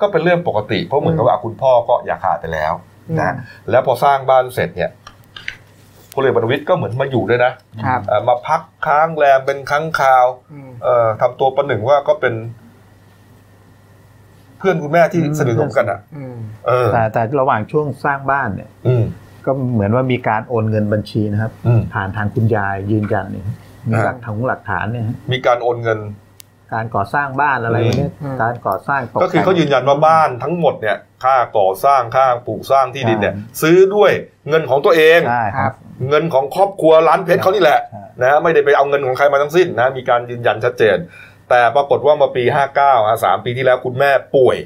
[0.00, 2.72] ก็เป็นเรื่องปกติเพราะเหมือนกับว่าคุณพ่อก็อย่าขาดไปแล้ว
[3.20, 3.34] นะ
[3.70, 4.90] แล้วพอสร้างบ้านเสร็จเนี่ย
[6.16, 7.52] พลเรือบรรณวิทย์ก็เหมือนมาอยู่ด้วยนะ
[7.84, 12.34] ครับเอ่อมาพักค้างแรมเป็นครั้งคราวอืมเอ่อทำตัวประหนึ่งว่าก็เป็น
[14.58, 16.36] เพื่อนคุณแม่ที่อืมสนิทสนมกันอะอืม
[16.66, 19.04] เออแต่แต่ระหว่างช่วงสร้างบ้านเนี่ย อืม
[19.44, 23.44] ก็เหมือนว่ามีการโอนเงินบัญชีนะครับอืมผ่านทางคุณยายยืนยันเนี่ย
[23.88, 25.98] มีอ่าหลักฐานหลักฐานเนี่ยฮะมีการโอนเงิน
[26.74, 34.12] การก่อสร้างบ้านอะไรอืมเนี่ยอืมการก่อสร้างตก็คือเขายืนยันว่าบ้านทั้งหมดเนี่ย ค่าก่อสร้างค่าปลูกสร้างที่ดินเนี่ยซื้อด้วย
[34.48, 35.72] เงินของตัวเองใช่ครับ
[36.08, 40.96] เงินของครอบครัวร้านเพชรเขานี่แหละใช่นะไม่ได้ไปเอาเงินของใครมาทั้งสิ้นนะมีการยืนยันชัดเจน
[41.50, 42.44] แต่ปรากฏว่ามาปี
[42.76, 44.56] 59อะสามปีที่แล้วคุณแม่ป่วย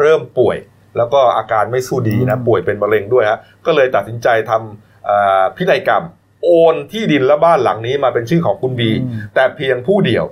[0.00, 0.56] เริ่มป่วย
[0.96, 6.04] แล้วก็อาการไม่สู้ดีนะอืมป่วยเป็นมะเร็งด้วยฮะก็เลยตัดสินใจทำอ่าพินัยกรรม
[6.44, 10.24] โอนที่ดินและบ้านหลังนี้มาเป็นชื่อของคุณบีอืมแต่เพียงผู้เดียว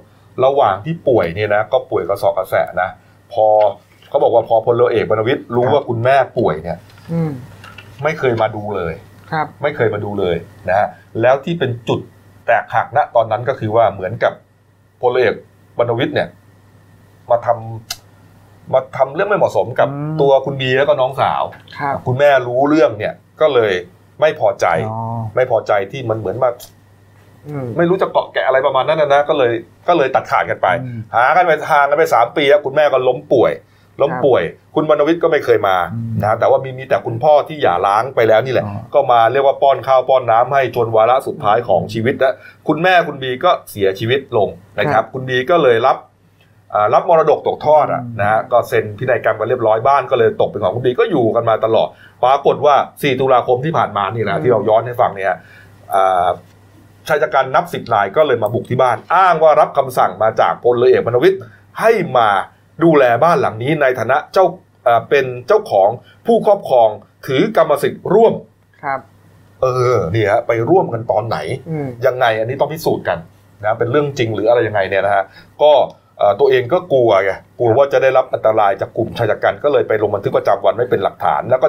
[0.45, 2.89] ระหว่างที่ป่วยเนี่ยนะก็ป่วยกระสอบกระแสะนะ
[3.33, 3.47] พอ
[4.09, 6.79] เขาบอกว่าพอพลเรือเอกบรรณวิทย์รู้ว่าคุณแม่ป่วยเนี่ย
[7.13, 7.31] อืม
[8.05, 8.95] ไม่เคยมาดูเลย
[9.33, 10.37] ครับ ไม่เคยมาดูเลย
[10.69, 10.89] นะฮะ
[11.21, 12.01] แล้วที่เป็นจุด
[12.47, 14.33] แตกหักณตอนนั้นก็คือว่าเหมือนกับ
[15.03, 15.35] พลเอก
[15.79, 16.29] บรรณวิทย์เนี่ย
[17.31, 21.43] มาทำมาทำเรื่องไม่เหมาะสมกับอืมตัวคุณบีแล้วก็น้องสาว
[21.79, 23.73] ครับคุณแม่รู้เรื่องเนี่ย ก็เลย
[24.21, 24.99] ไม่พอใจอ๋อ
[25.37, 26.51] ไม่พอใจที่มันเหมือนมา
[27.49, 29.53] อืมไม่รู้จะเกาะแกะอะไรประมาณนั้นนะนะก็เลย
[29.89, 33.53] ก็เลยตัดขาดกันไปอืมหากันไปทางกันไปสามปีแล้วคุณแม่ก็ล้มป่วย
[34.03, 34.43] ล้มป่วย
[34.75, 42.31] คุณบรรณวิทย์ก็ไม่เคยมาอืมนะแต่ว่ามีมีแต่คุณพ่อที่หย่าร้างไปแล้วนี่แหละอ๋อก็มาเรียกว่าป้อนข้าวป้อนน้ำให้จนวาระสุดท้ายของชีวิตและ
[42.69, 45.97] คุณแม่คุณบีก็เสียชีวิตลงนะครับ คุณบีก็เลยรับ
[46.75, 51.89] อ่ารับมรดกตกทอดอะนะฮะก็เซ็นพินัยกรรมกันเรียบร้อยบ้านก็เลยตกเป็นของคุณบีก็อยู่กันมาตลอด
[52.25, 55.35] ปรากฏว่า 4 ตุลาคมที่ผ่านมานี่แหละที่เราย้อนให้ฟังเนี่ย
[55.95, 56.29] อ่า
[57.09, 61.41] ชายชะกันนับสิบนายก็เลยมาบุกที่บ้าน อ้างว่ารับคำสั่งมาจากพลเรือเอกบรรณวิทย์
[61.81, 62.29] ให้มา
[62.85, 64.45] ดูแลบ้านหลังนี้ในฐานะเจ้า
[64.87, 65.89] อ่าเป็นเจ้าของ
[66.27, 66.89] ผู้ครอบครอง
[67.27, 68.35] ถือกรรมสิทธิ์ร่วม
[68.85, 69.01] ครับ
[69.63, 71.39] เออนี่ฮะไปร่วมกันตอนไหน
[71.71, 73.19] อืมยังไงอันนี้ต้องพิสูจน์กัน
[73.65, 75.25] นะเป็นเรื่องจริงหรืออะไรยังไงเนี่ยนะฮะ
[75.63, 75.73] ก็
[76.19, 81.69] เอ่อตัวเองก็กลัวไงกลัวว่าจะได้รับอันตรายจากกลุ่มชายชะกันก็เลยไปลงบันทึกประจำวันไว้เป็นหลักฐาน แล้วก็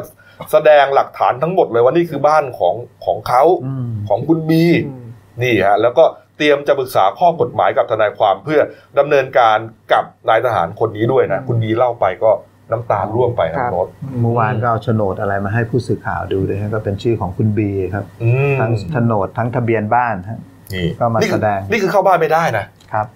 [0.51, 5.05] แสดงหลักฐานทั้งหมดเลยว่านี่คือบ้านของของเขาอืมของคุณบีอืม
[5.43, 6.03] นี่ฮะแล้วก็
[6.39, 8.59] เตรียมจะปรึกษาข้อกฎหมายกับทนายความเพื่อ
[8.99, 9.57] ดำเนินการ
[9.93, 12.31] กับนายทหารคนนี้ด้วยนะคุณบีเล่าไปก็
[12.71, 13.87] น้ำตาร่วงไปนะโน้ต
[14.21, 20.39] เมื่อวานก็เอาโฉนดอะไรมาให้ผู้สื่อข่าวดูเลยฮะก็เป็นชื่อของคุณบีครับอืมทั้งโฉนดทั้งทะเบียนบ้านฮะ
[20.73, 23.07] นี่ก็มานี่คือแสดงนี่คือเข้าบ้านไม่ได้นะครับ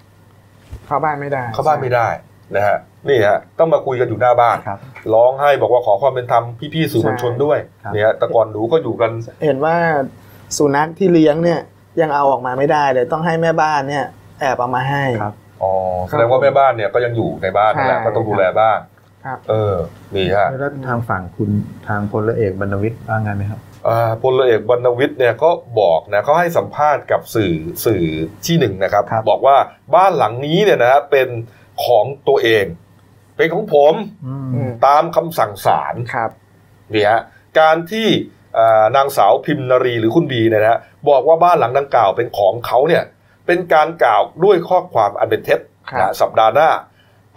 [0.88, 2.07] เข้าบ้านไม่ได้ เข้าบ้านไม่ได้
[2.55, 2.78] นะฮะ
[3.09, 4.80] นี่ฮะต้องมาคุยกันอยู่หน้าบ้านครับ
[5.13, 6.43] ร้องให้บอกว่าขอความเป็นธรรม
[6.74, 9.11] พี่ๆสื่อมวลชนด้วยครับเนี่ยแต่ก่อนหนูก็อยู่กัน
[9.45, 9.76] เห็นว่า
[10.57, 11.59] สุนัขที่เลี้ยงเนี่ย
[12.01, 14.05] ยังเอาออกมาไม่ได้เลยต้องให้แม่บ้านเนี่ย
[14.39, 15.73] แอบเอามาให้ครับอ๋อ
[16.07, 18.79] แสดงว่าแม่บ้านเนี่ยก็ยังอยู่ในบ้านนั่นแหละใช่ก็ต้องดูแลบ้าน
[19.25, 19.75] ครับเออ
[20.15, 21.49] นี่ฮะแล้วทางฝั่งคุณ
[21.87, 28.03] ทางพลเอกบรรณวิทย์ว่าไงไหมครับอ่าพลเอกบรรณวิทย์เนี่ยก็บอกนะเขาให้สัมภาษณ์กับสื่อสื่อ
[28.45, 29.57] ที่หนึ่งนะครับครับบอกว่า
[29.95, 31.27] บ้านหลังนี้เนี่ยนะฮะเป็น
[31.85, 32.65] ของตัวเอง
[33.37, 33.93] เป็นของผม
[34.25, 36.29] อืมอืมตามคำสั่งศาลครับ
[36.93, 37.21] นี่ฮะ
[37.59, 38.42] การที่อ่า
[38.95, 40.79] นางสาวพิมนารีหรือคุณบีเนี่ยนะฮะ
[41.09, 43.03] บอกว่าบ้านหลังดังกล่าวเป็นของเขาเนี่ย
[43.47, 45.59] เป็นการกล่าวด้วยข้อความอันเป็นเท็จ
[45.91, 46.69] ครับนะสัปดาห์หน้า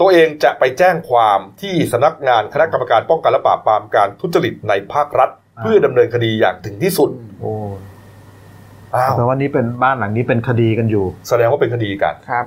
[0.01, 7.11] ตัวเองจะไปแจ้งความที่สำนักงานคณะกรรมการป้องกันและปราบปรามการทุจริตในภาครัฐอ่าเพื่อดำเนินคดีอย่างถึงที่สุด
[7.41, 7.53] โอ้
[8.95, 12.47] อ้าวแต่ว่านี้เป็นบ้านหลังนี้เป็นคดีกันอยู่ แสดงว่าเป็นคดีกันครับ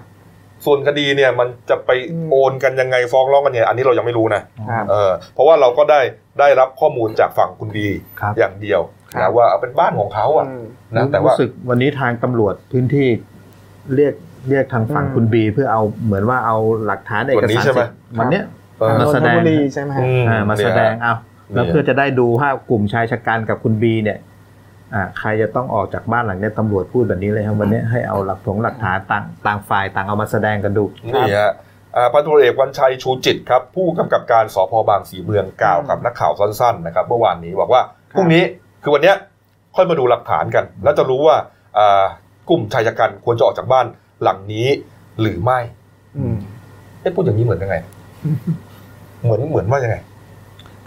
[0.65, 6.01] ส่วนคดีเนี่ยมันจะไปอืมโอนกันยังไงฟ้องร้องกันเนี่ยอันนี้เรายังไม่รู้นะครับเออเพราะว่าเราก็ได้
[6.39, 7.87] ได้รับข้อมูลจากฝั่งคุณบี
[8.19, 8.81] ครับอย่างเดียว
[9.13, 10.63] ครันะบว่าเอาเป็นบ้านของเขาอะอืม
[10.95, 13.07] นะแต่ว่ารู้สึกวันนี้ทางตำรวจพื้นที่
[13.95, 14.13] เรียก
[14.49, 18.43] เรียกทางฝั่งอืมคุณบีเพื่อเอาเหมือนว่าเอาหลักฐานเอกวันนี้สารใช่ไหมสิทธิ์วันเนี้ย
[18.79, 21.13] เออมาแสดงนนทบุรีใช่ไหมฮะอือ่ามาแสดงเนี่ยเอา
[21.53, 24.28] แล้วเนี่ยเพื่อจะได้ดูว่ากลุ่มชายชะกันกับคุณบีเนี่ยอ่า
[25.19, 30.83] ใครจะต้องออกจากบ้านหลังเนี้ยตำรวจพูดแบบนี้เลยครับวันนี้ให้เอาหลักถงหลักฐานต่างต่างฝ่ายต่างเอามาแสดงกันดู
[31.15, 31.51] นี่ฮะ
[31.95, 37.81] อ่าพันตำรวจเอกวันชัยชูจิตครับ ผู้กำกับการสพบางสีเมืองกล่าวกับนักข่าวสั้นๆนะครับเมื่อวานนี้บอกว่า
[38.15, 38.43] พรุ่งนี้
[38.83, 39.15] คือวันเนี้ย
[39.75, 41.37] ค่อยมาดูหลักฐานกัน แล้วจะรู้ว่า
[41.77, 42.05] อ่า
[42.49, 43.85] กลุ่มชายชะกันควรจะออกจากบ้าน
[44.23, 44.67] หลังนี้
[45.21, 45.59] หรือไม่
[46.17, 46.35] อืม
[47.01, 47.75] เอ๊ะพูดอย่างนี้เหมือนยังไง
[49.23, 49.97] เหมือนเหมือนว่ายังไง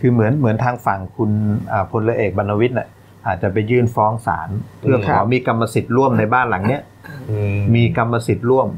[0.01, 1.31] คือเหมือนเหมือนทางฝั่งคุณ
[1.73, 2.89] อ่าพลเอกบรรณวิทย์น่ะ
[3.27, 4.49] อาจจะไปยื่นฟ้องศาล
[4.81, 6.83] เพื่อขอมีกรรมสิทธิ์ร่วมในบ้านหลังเนี้ย
[7.31, 7.37] อื
[7.75, 8.69] มีกรรมสิทธิ์ร่วม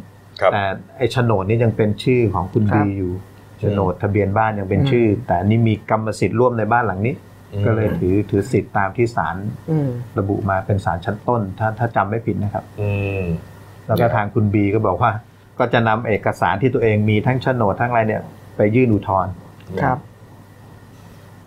[0.41, 0.63] ครับแต่
[0.97, 3.13] ไอ้โฉนดนี่ยังเป็นชื่อของคุณครับบีอยู่
[3.61, 7.15] โฉนดทะเบียนบ้านยังเป็นชื่อ แต่อันนี่มีกรรมสิทธิ์ร่วมในบ้านหลังนี้
[7.67, 9.37] ก็เลยถือถือสิทธิ์ตามที่ศาล
[9.71, 12.91] อืมระบุมาเป็นศาลชั้นต้น ถ้าถ้าจำไม่ผิดนะครับอื
[13.21, 13.23] ม
[13.87, 15.11] แล้วก็ทางคุณบีก็บอกว่า
[15.59, 18.23] ก็จะนำเอกสารที่ตัวเองมีทั้งโฉนดทั้งอะไรเนี่ย
[18.57, 19.33] ไปยื่นอุทธรณ์
[19.83, 19.99] ครับ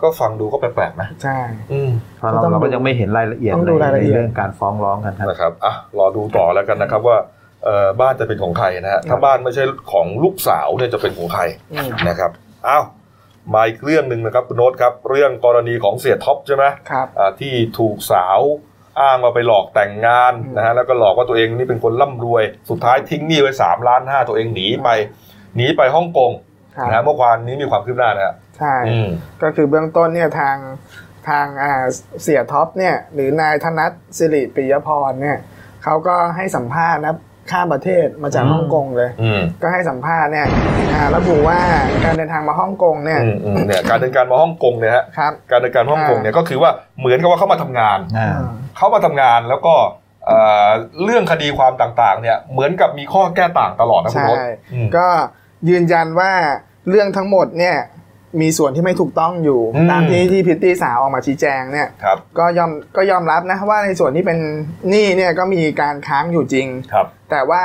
[0.02, 1.38] ก็ฟังดูก็แปลกๆนะใช่
[1.72, 7.18] อืมเพราะเราก็ต้องเราก็ยังไม่เห็นรายละเอียดต้องในดูรายละในเอียดเรื่องการฟ้องร้องกันครับนะครับอะรอดูต่อแล้วกันนะครับว่า
[7.64, 11.42] เอ่อบ้านจะเป็นของใครนะฮะถ้าบ้านไม่ใช่ของลูกสาวเนี่ยจะเป็นของใคร
[11.72, 12.30] อืมนะครับ
[12.68, 12.84] อ้าว
[13.54, 18.40] มาอีกเรื่องหนึ่งนะครับคุณโน้ตครับ เรื่องกรณีของเสียท็อปใช่ไหมครับอ่าที่ถูกสาว
[19.00, 24.88] อ้างมาไปหลอกแต่งงานอืมนะฮะแล้วก็หลอกว่าตัวเองนี่เป็นคนร่ำรวย สุดท้ายทิ้งหนี้ไว้สามล้านห้าตัวเองหนีไป
[25.56, 26.30] หนีไปฮ่องกง
[26.76, 29.08] ครับนะฮะเมื่อวานนี้มีความคืบหน้านะฮะ ใช่อืม
[29.42, 30.56] ก็คือเบื้องต้นเนี่ยทาง
[31.28, 31.84] ทางอ่า
[32.22, 35.38] เสียท็อปเนี่ยหรือนายธนัทสิริปิยพรเนี่ย
[35.84, 37.14] เขาก็ให้สัมภาษณ์นะ
[37.50, 40.46] ข้ามประเทศมาจากอืมฮ่องกงเลยอืมก็ให้สัมภาษณ์เนี่ย
[40.92, 41.60] อ่าระบุว่า
[42.04, 48.38] การเดินทางมาฮ่องกงเนี่ยอืมอืมเนี่ยการเดินการมาฮ่องกงเนี่ยฮะครับการเดินการมาฮ่องกงเนี่ยก็คือว่าเหมือนกับว่าเขามาทำงานอ่า
[48.76, 49.74] เขามาทำงานแล้วก็
[50.26, 50.68] เอ่อ
[51.04, 54.38] เรื่องคดีความต่างๆ เนี่ยเหมือนกับมีข้อแก้ต่างตลอดนะคุณใช่รถ
[54.72, 55.06] อืมก็
[55.68, 56.32] ยืนยันว่า
[56.88, 57.76] เรื่องทั้งหมดเนี่ย
[58.40, 64.38] มีส่วนที่ไม่ถูกต้องอยู่อืมตามที่ที่พิตตี้สาวออกมาชี้แจงเนี่ยครับก็ยอมก็ยอมรับนะว่าในส่วนที่เป็น
[64.90, 67.62] หนี้เนี่ยก็มีการค้างอยู่จริงครับ แต่ว่า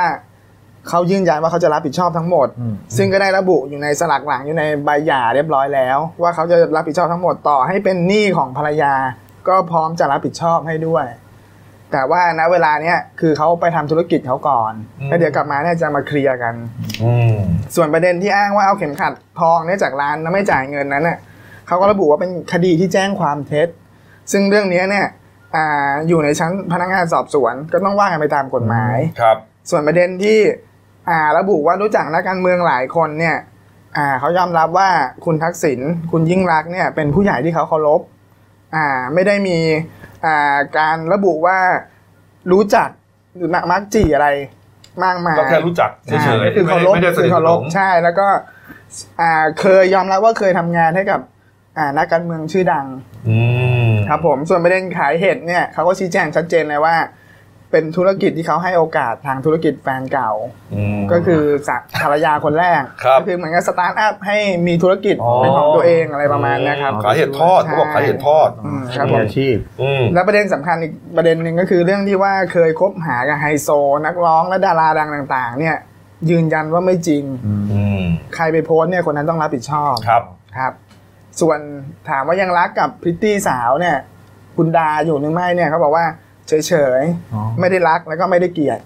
[0.88, 8.94] เขายืนยันว่าเขาจะรับผิดชอบทั้งหมดอืมซึ่งก็ได้ระบุอยู่ในสลักหลังอยู่ในใบหย่าเรียบร้อยแล้ว ว่าเขาจะรับผิดชอบทั้งหมดต่อให้เป็นหนี้ของภรรยา
[9.48, 11.04] ก็พร้อมจะรับผิดชอบให้ด้วย
[11.94, 16.54] แต่ว่าณเวลาเนี้ยคือเขาไปทำธุรกิจเขาก่อนอืมแล้วเดี๋ยวกลับมาเนี่ยจะมาเคลียร์กัน
[17.02, 17.34] อืม
[17.76, 21.18] ส่วนประเด็นที่อ้างว่าเอาเข็มขัดทองเนี่ยจากร้านแล้วไม่จ่ายเงินนั้นเน่ะ
[21.66, 23.68] เขาก็ระบุว่าเป็นคดีที่แจ้งความเท็จ
[24.32, 25.06] ซึ่งเรื่องนี้เนี่ย
[25.56, 29.36] อ่าอยู่ในชั้นพนักงานสอบสวนก็ต้องว่ากันไปตามกฎหมายครับ
[29.70, 30.38] ส่วนประเด็นที่
[31.08, 33.36] อ่าระบุว่ารู้จักนักการเมืองหลายคนเนี่ย
[33.96, 34.88] อ่าเขายอมรับว่า
[35.24, 35.80] คุณทักษิณ
[36.12, 38.00] คุณยิ่งรักษณ์เนี่ยเป็นผู้ใหญ่ที่เขาเคารพ
[38.74, 39.58] อ่าไม่ได้มี
[40.24, 41.58] อ่าการระบุว่า
[42.52, 42.88] รู้จัก
[43.36, 44.28] หรือมักจีอะไร
[45.04, 48.28] มากมายก็แค่รู้จักเฉยใช่ๆคือเคารพไม่ได้สคืนิอทสเคารนพมใช่แล้วก็
[49.20, 51.20] อ่าเคยยอมรับว่าเคยทำงานให้กับ
[51.78, 52.86] อ่านักการเมืองชื่อดัง
[53.28, 53.38] อื
[53.90, 56.96] มครับผมส่วนประเด็นขายเห็ดเนี่ยเขาก็ชี้แจงชัดเจนเลยว่า
[57.74, 60.30] เป็นธุรกิจที่เขาให้โอกาสทางธุรกิจแฟนเก่า
[60.96, 73.68] มก็คือสะภรรยาคนแรกครับก็คือเหมือนกับสตาร์ทอัพให้มีธุรกิจอ๋อเป็นของตัวเองอะไรประมาณเนี้ยครับขายเห็ดทอดเขาบอกขายเห็ดทอดอืมครับมีผมอาชีพอืมแล้วประเด็นสำคัญอีกประเด็นหนึ่งก็คือเรื่องที่ว่าเคยคบหากับไฮโซ
[74.06, 75.76] นักร้องและดาราดังต่าง ๆ เนี่ย
[76.30, 77.24] ยืนยันว่าไม่จริง
[77.72, 78.02] อืม
[78.34, 80.22] ใครไปโพสต์เนี่ยคนนั้นต้องรับผิดชอบครับ
[80.58, 80.72] ครับ
[81.40, 81.58] ส่วน
[82.08, 83.96] ถามว่ายังรักกับพริตตี้สาวเนี่ย
[84.56, 86.04] คุณดาอยู่หรือไม่เนี่ยเขาบอกว่า
[86.48, 86.52] เฉ
[87.00, 87.02] ย
[87.34, 88.80] อ๋อๆไม่ได้รักแล้วก็ไม่ได้เกลียด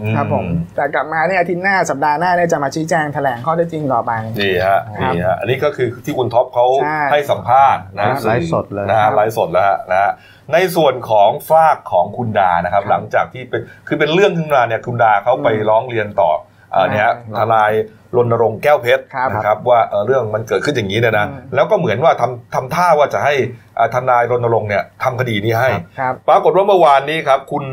[0.00, 0.44] อืครับผม
[0.74, 4.10] แต่กลับมาเนี่ยอาทิตย์หน้าสัปดาห์หน้าเนี่ยจะมาชี้แจงแถลงข้อเท็จจริงต่อไป
[4.40, 10.12] นี่ฮะครับนี่ฮะอันนี้ก็คือที่คุณท็อปเขาใช่ให้สัมภาษณ์นะไลฟ์สดเลยนะฮะไลฟ์สดแล้วฮะนะฮะ
[10.52, 16.30] ในส่วนของฝากของคุณดานะครับ หลังจากที่เป็นคือเป็นเรื่องขึ้นมาเนี่ยคุณดาเขาไปร้องเรียนต่อ
[16.72, 17.72] เอ่อเนี่ยฮะทนาย
[18.16, 23.34] รณรงค์แก้วเพชรครับนะครับว่าเอ่อเรื่องมันเกิดขึ้นอย่างนี้เนี่ยนะอืมแล้วก็เหมือนว่าทำทำท่าว่าจะให้
[23.76, 25.70] เอ่อทนายรณรงค์เนี่ยทำคดีนี้ให้
[26.00, 27.64] ครับปรากฏว่าเมื่อวานนี้ครับคุณ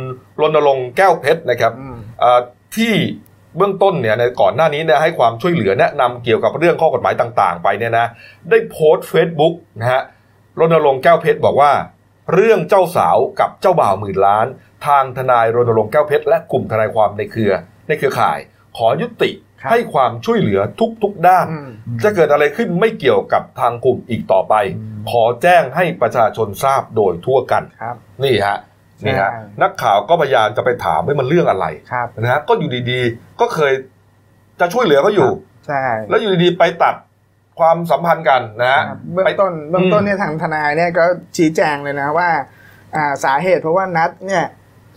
[0.41, 2.39] รณรงค์แก้วเพชรนะครับอืมเอ่อ
[2.77, 2.93] ที่
[3.57, 8.05] เบื้องต้นเนี่ยในก่อนหน้านี้เนี่ยให้ความช่วยเหลือแนะนำเกี่ยวกับเรื่องข้อกฎหมายต่าง ๆ ไปเนี่ยนะ
[8.49, 10.01] ได้โพสต์ Facebook นะฮะ
[10.59, 11.71] รณรงค์แก้วเพชรบอกว่า
[12.33, 14.45] เรื่องเจ้าสาวกับเจ้าบ่าวหมื่นล้าน
[14.87, 17.53] ทางทนายรณรงค์แก้วเพชรและกลุ่มทนายความในเครือ
[17.87, 18.39] ในเครือข่าย
[18.77, 20.59] ขอยุติครับให้ความช่วยเหลือ
[21.03, 21.69] ทุกๆด้านอืม
[22.03, 24.55] จะเกิดอะไรขึ้นไม่เกี่ยวกับทางกลุ่มอีกต่อไป
[25.11, 28.57] ขอแจ้งให้ประชาชนทราบโดยทั่วกันครับนี่ฮะ
[29.05, 33.73] นี่ฮะใช่นักข่าวก็พยายามจะไปถามว่ามันเรื่องอะไรครับนะฮะก็อยู่ดีๆก็เคย
[34.59, 35.31] จะช่วยเหลือเขาอยู่
[35.67, 36.95] ใช่แล้วอยู่ดีๆไปตัด
[37.59, 41.05] ความสัมพันธ์กันนะฮะครับเบื้องต้นเบื้องต้นเนี่ยทางทนายเนี่ยก็
[41.37, 42.29] ชี้แจงเลยนะว่า
[42.95, 44.45] อ่าสาเหตุเพราะว่านัดเนี่ย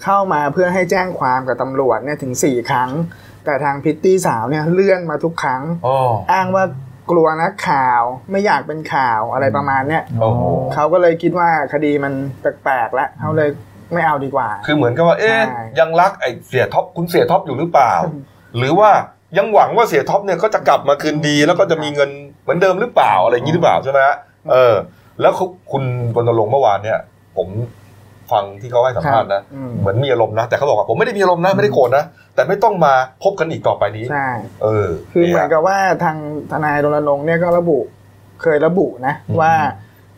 [0.05, 2.91] เข้ามาเพื่อให้แจ้งความกับตำรวจเนี่ยถึงสี่ครั้ง
[3.45, 5.97] แต่ทางพริตตี้สาวเนี่ยเลื่อนมาทุกครั้งอ๋อ
[6.33, 6.65] อ้างว่า
[7.11, 10.43] กลัวนักข่าวไม่อยากเป็นข่าวอะไรประมาณเนี้ยโอ้โห
[10.75, 13.51] เขาก็เลยคิดว่าคดีมันแปลกๆแล้วเขาเลย
[13.93, 17.93] ไม่เอาดีกว่า คือเหมือนกับว่า เอ๊ะใช่ยังรักไอ้เสี่ยท็อปคุณเสี่ยท็อปอยู่หรือเปล่า
[18.59, 18.91] หรือว่า
[19.39, 22.11] ยังหวังว่าเสียท็อปเนี่ยก็จะกลับมาคืนดีแล้วก็จะมีเงิน
[22.43, 24.17] เหมือนเดิมหรือเปล่าอะไรอย่างนี้หรือเปล่าใช่ไหมฮะ
[24.51, 24.75] เออ
[25.21, 25.85] แล้วเขาคุณ
[26.17, 26.99] รณรงค์เมื่อวานเนี่ย
[27.37, 27.49] ผม
[28.33, 32.05] ฟังที่เขาให้สัมภาษณ์นะอืมเหมือนมีอารมณ์นะ แต่เขาบอกว่าผมไม่ได้มีอารมณ์นะไม่ได้โกรธนะ
[32.35, 34.29] แต่ไม่ต้องมาพบกันอีกต่อไปนี้ใช่
[34.63, 36.17] เออ คือเหมือนยกับว่าทาง
[36.53, 37.79] ทนายรณรงค์เนี่ยก็ระบุ
[38.43, 39.53] เคยระบุนะอืมว่า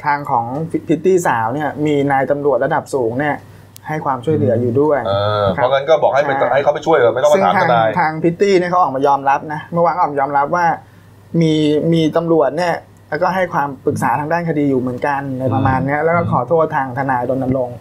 [0.05, 3.37] ทางของพิตตี้สาวเนี่ยมีนายตำรวจระดับสูงเนี่ย
[3.89, 5.13] ให้ความช่วยเหลืออยู่ด้วยเอ
[5.43, 10.67] อครับเพราะงั้นก็บอกให้ไปใช่ให้เขาไปช่วยเถอะไม่ต้องซึ่มางถามททางนายทางพิตตี้เนี่ยเขาออกมายอมรับนะเมื่อวานเขาออกมายอมรับว่า
[11.41, 11.55] มี
[11.93, 12.75] มีตำรวจเนี่ย
[13.15, 17.77] แล้วก็ให้ความปรึกษาทางด้านคดีอยู่เหมือนกันในประมาณเนี้ยแล้วก็ขอโทษทางทนายรณรงค์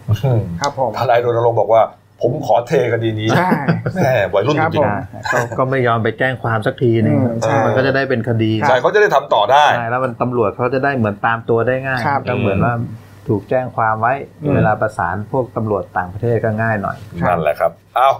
[0.60, 1.82] ครับผมทนายรณรงค์บอกว่า
[2.22, 3.50] ผมขอเทคดีนี้ใช่
[3.94, 4.90] แม่วัยรุ่นคจรับริผงม
[5.32, 12.74] ก็ก็ไม่ยอมไปแจ้งความสักทีหนึงอืมใช่มันก็จะได้เป็นคดีๆใช่เขาจะได้ทำต่อได้ใช่แล้วมันตำรวจเขาจะได้เหมือนตามตัวได้ง่ายครับก็เหมือนว่า
[13.28, 16.96] ถูกแจ้งความไว้อืมเวลาประสานพวกตำรวจต่างประเทศก็ง่ายหน่อย
[17.28, 18.10] นั่นแหละครับ เอา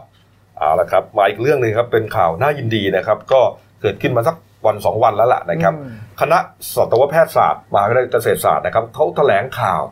[0.58, 3.40] เอาละครับมาอีกเรื่องหนึ่งครับเป็นข่าวน่ายินดีนะครับ ก็
[3.82, 4.36] เกิดขึ้นมาสัก
[4.66, 5.90] วันสองวันแล้วล่ะนะครับอืม
[6.20, 6.38] คณะ
[6.74, 9.82] สัตวแพทยศาสตร์มหาวิทยาลัยเกษตรศาสตร์นะครับเขาแถลงข่าว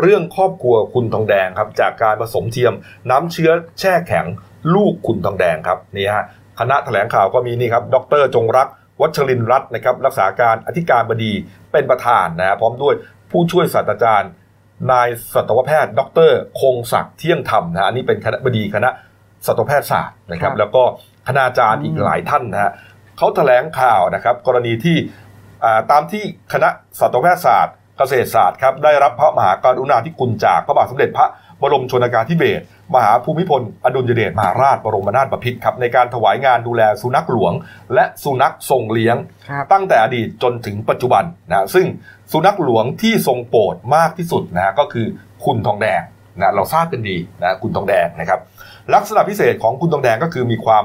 [0.00, 2.74] เรื่องครอบครัวคุณทองแดงครับ จากการผสมเทียม
[3.10, 4.26] น้ำเชื้อแช่แข็ง
[4.74, 6.24] ลูกคุณทองแดงครับนี่ฮะ
[6.60, 8.68] คณะแถลงข่าวก็มีนี่ครับ ดรจงรัก
[9.00, 11.32] วัชรินทร์รัตน์นะครับรักษาการอธิการบดี
[11.72, 12.94] เป็นประธานนะฮะพร้อมด้วย
[13.30, 14.30] ผู้ช่วยศาสตราจารย์
[14.92, 16.30] นายสัตวแพทย์ ดร
[16.60, 18.90] คงศักดิ์เที่ยงธรรมนะฮะอันนี้เป็นคณะบดีคณะ
[19.46, 20.82] สัตวแพทยศาสตร์นะครับครับแล้วก็
[21.28, 22.72] คณาจารย์อีกหลายท่านนะฮะ
[23.18, 24.96] เขาแถลงข่าวนะครับ กรณีที่
[25.90, 26.68] ตามที่คณะ
[27.00, 31.26] สัตวแพทยศาสตร์เกษตรศาสตร์ครับได้รับพระมหากรุณาธิคุณจากพระบาทสมเด็จพระ
[31.62, 37.52] บรมชนกาธิเบศรมหาภูมิพล อดุลยเดชมหาราชบรมนาถบพิตรครับในการถวายงานดูแลสุนัขหลวง
[37.94, 39.16] และสุนัขทรงเลี้ยง
[39.72, 41.86] ตั้งแต่อดีตจนถึงปัจจุบันนะซึ่ง
[42.32, 45.06] สุนัขหลวงที่ทรงโปรดมากที่สุดนะก็คือ
[45.44, 46.02] คุณทองแดง
[46.40, 48.40] นะเราทราบกันดีนะคุณทองแดงนะครับ
[48.94, 50.84] ลักษณะพิเศษของคุณทองแดงก็คือมีความ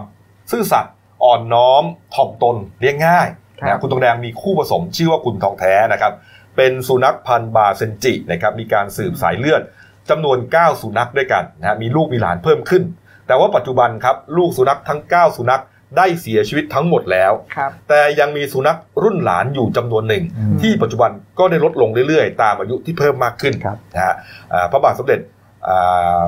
[0.51, 0.93] ซื่อสัตย์
[1.23, 1.83] อ่อนน้อม
[2.15, 3.27] ถ่อมตนเลี้ยงง่าย
[3.61, 6.13] ครับนะคุณทองแดงมีคู่ผสมชื่อว่าคุณทองแท้นะครับ
[6.57, 9.61] เป็นสุนัขพันธุ์บาเซนจินะครับมีการสืบสายเลือด
[10.09, 12.83] จำนวน 9 สุนัขด้วยกันนะฮะมีลูกมีหลานเพิ่มขึ้น
[13.27, 15.61] แต่ว่าปัจจุบันครับลูกสุนัขทั้ง 9 สุนัข
[15.97, 24.15] ได้เสียชีวิตทั้งหมดแล้วครับแต่ยังมีสุนัขรุ่นหลานอยู่จำนวนหนึ่งอืมที่ปัจจุบันก็ได้ลดลงเรื่อยๆ ตามอายุที่เพิ่มมากขึ้นครับนะฮะ
[24.53, 25.19] อ่าพระบาทสมเด็จ
[25.67, 26.21] อ่า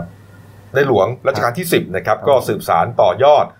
[0.76, 3.59] ในหลวงรัชกาลที่ 10นะครับก็สืบสารต่อยอดอา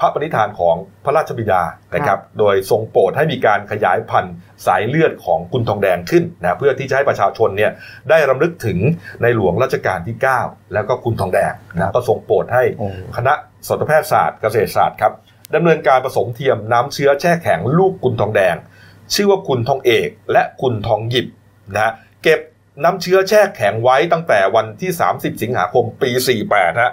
[0.00, 1.62] พระปณิธานของพระราชบิดา
[1.94, 4.34] นะครับโดยทรงโปรดให้มีการขยายพันธุ์
[4.66, 7.72] สายเลือดของคุณทองแดงขึ้นนะเพื่อที่จะให้ประชาชนเนี่ย
[8.10, 8.78] ได้รำลึกถึง
[9.22, 13.32] ในหลวงรัชกาลที่ 9 แล้วก็คุณทองแดงนะก็ทรงโปรดให้โอ้คณะ
[13.66, 15.12] สัตวแพทยศาสตร์เกษตรศาสตร์ครับ
[15.54, 18.56] ดำเนินการผสมเทียมน้ำเชื้อแช่แข็งลูกกุนทองแดง
[19.14, 21.26] ชื่อว่ากุนทองเอกและกุนทองหยิบ
[21.74, 21.92] นะฮะ
[22.22, 22.40] เก็บ
[22.84, 26.10] น้ำเชื้อแช่แข็งไว้ตั้งแต่วันที่ 30 สิงหาคมปี
[26.46, 26.92] 48ฮะ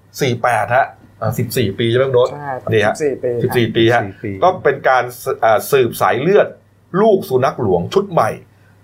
[0.00, 0.86] 48ฮะ
[1.20, 6.48] อ่า14ปีใช่ไหมคุณโน้ตใช่นี่ฮะสี่ปีครับ14ปีฮะ14ปีก็เป็นการสอ่าสืบสายเลือด
[7.00, 8.30] ลูกสุนัขหลวงชุดใหม่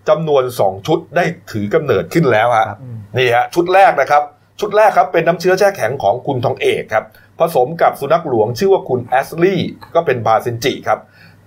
[0.08, 2.78] จำนวน2ชุดได้ถือกำเนิดขึ้นแล้วฮะครับ
[3.18, 4.22] นี่ฮะชุดแรกนะครับ
[4.60, 7.04] ชุดแรกครับเป็นน้ำเชื้อแช่แข็งของคุณทองเอกครับ
[7.40, 9.60] ผสมกับสุนัขหลวงชื่อว่าคุณแอสลี่
[9.94, 11.00] ก็เป็นบาเซนจิครับ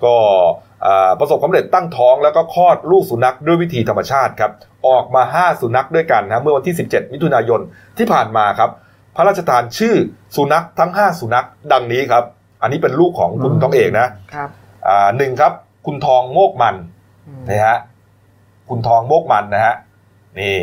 [0.03, 0.15] ก็
[0.85, 4.51] อ่าประสบความสำเร็จตั้งท้องแล้วก็คลอดลูกสุนัขด้วยวิธีธรรมชาติครับ
[4.87, 7.61] ออกมา 5 สุนัขด้วยกันนะเมื่อวันที่ 17 มิถุนายน
[7.97, 8.69] ที่ผ่านมาครับ
[9.15, 9.95] พระราชทานชื่อ
[10.35, 12.23] สุนัขทั้ง 5 สุนัขดังนี้ครับ
[12.61, 14.49] อันนี้เป็นลูกของคุณทองเอกนะครับ
[14.87, 15.53] อ่าหนึ่งครับ
[15.85, 16.75] คุณทองโมกมัน
[17.27, 17.77] อืมนะฮะ
[18.69, 19.75] คุณทองโมกมันนะฮะ
[20.39, 20.57] นี่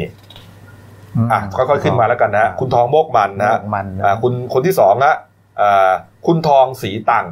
[1.32, 5.16] อะค่อยๆขึ้นมาแล้วกันนะฮะคุณทองโมกมันนะฮะโมกมันนะอ่าคุณคนที่สองฮะ
[5.60, 5.90] อ่า
[6.26, 7.26] คุณทองสีตัง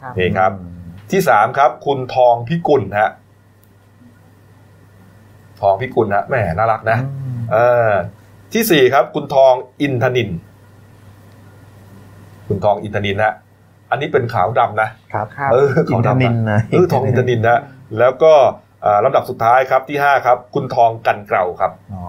[0.00, 0.52] ครับนี่ครับ
[1.10, 3.10] ที่สามครับ คุณทองพิกุลฮะ
[5.60, 6.98] ทองพิกุลนะแหมน่ารักนะ
[7.52, 7.56] เอ
[7.88, 7.90] อ
[8.56, 10.30] ที่สี่ครับ คุณทองอินทนิน
[12.48, 13.34] คุณทองอินทนินฮะ
[13.90, 17.60] อันนี้เป็นขาวดำนะครับครับเอออิขาวนทดำนินนะนะเออทองอินทนินนะ
[17.98, 18.32] แล้วก็
[18.84, 22.04] อ่าลำดับสุดท้ายครับที่ห้าครับ คุณทองกันเกลาครับอ๋อ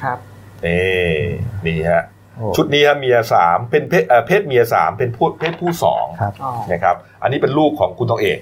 [0.00, 0.18] ครับ
[0.64, 0.82] นี่
[1.66, 2.02] นี่ฮะ
[2.36, 8.38] โอ้ชุดนี้ฮะเมียสามเป็นเพศเอ่อเพศเมียสามเป็นผู้เพศผู้สองครับอ๋อนะครับ อันนี้เป็นลูกของคุณทองเอก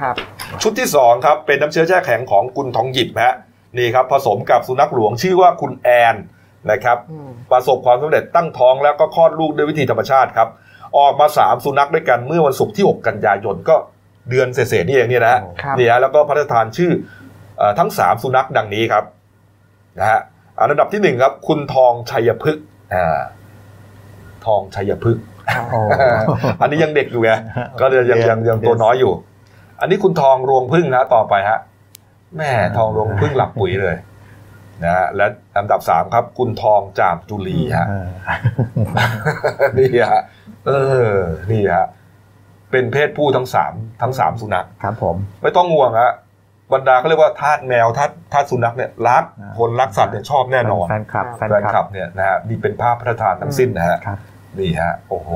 [0.00, 0.14] ครับ
[0.62, 3.36] ชุดที่สองครับเป็นน้ำเชื้อแช่แข็งของคุณทองหยิบฮะ
[3.78, 6.16] นี่ครับผสมกับสุนัขหลวงชื่อว่าคุณแอน
[6.70, 10.48] นะครับอืมประสบความสำเร็จตั้งท้องแล้วก็คลอดลูกด้วยวิธีธรรมชาติครับ
[10.98, 13.76] ออกมา 3 สุนัขด้วยกันเมื่อวันศุกร์ที่ 6 กันยายนก็
[14.30, 16.90] เดือนเศษๆนี่เองเนี่ยนะฮะครับนี่ฮะแล้วก็พระราชทานชื่อ
[17.58, 19.04] เออทั้ง 3 สุนัขดังนี้ครับ
[19.98, 20.20] นะฮะ
[20.60, 22.64] อันดับที่หนึ่งครับ คุณทองชัยพฤกษ์
[22.94, 23.20] อ่า
[24.46, 25.24] ทองชัยพฤกษ์
[25.70, 25.80] โอ้
[26.60, 27.30] อันนี้ยังเด็กอยู่ไง
[27.80, 29.12] ก็เลยยังยังยังตัวน้อยอยู่
[29.80, 31.58] อันนี้คุณทองรวงพึ่งนะต่อไปฮะ
[32.38, 33.96] แม่ทองรวงพึ่งหลับปุ๋ยเลย
[34.84, 35.26] นะฮะและ
[35.58, 40.22] อันดับสามครับ คุณทองจามจุลีฮะเออนี่ฮะ
[40.66, 40.70] เอ
[41.10, 41.14] อ
[41.50, 41.86] นี่ฮะ
[42.70, 43.72] เป็นเพศผู้ทั้งสาม
[44.02, 46.12] ทั้งสามสุนัขครับผม ไม่ต้องห่วงฮะ
[46.72, 54.18] บรรดาเขาเรียกว่าทาสแมวทาสทาสสุนัขเนี่ยรักอ่าคนรักสัตว์เนี่ยชอบแน่นอนแฟนคลับครับแฟนแฟนคคลัลับบเนี่ยนะฮะนี่เป็นภาพพระราชทานทั้งสิ้นนะฮะครับ
[54.58, 55.30] นี่ฮะโอ้โห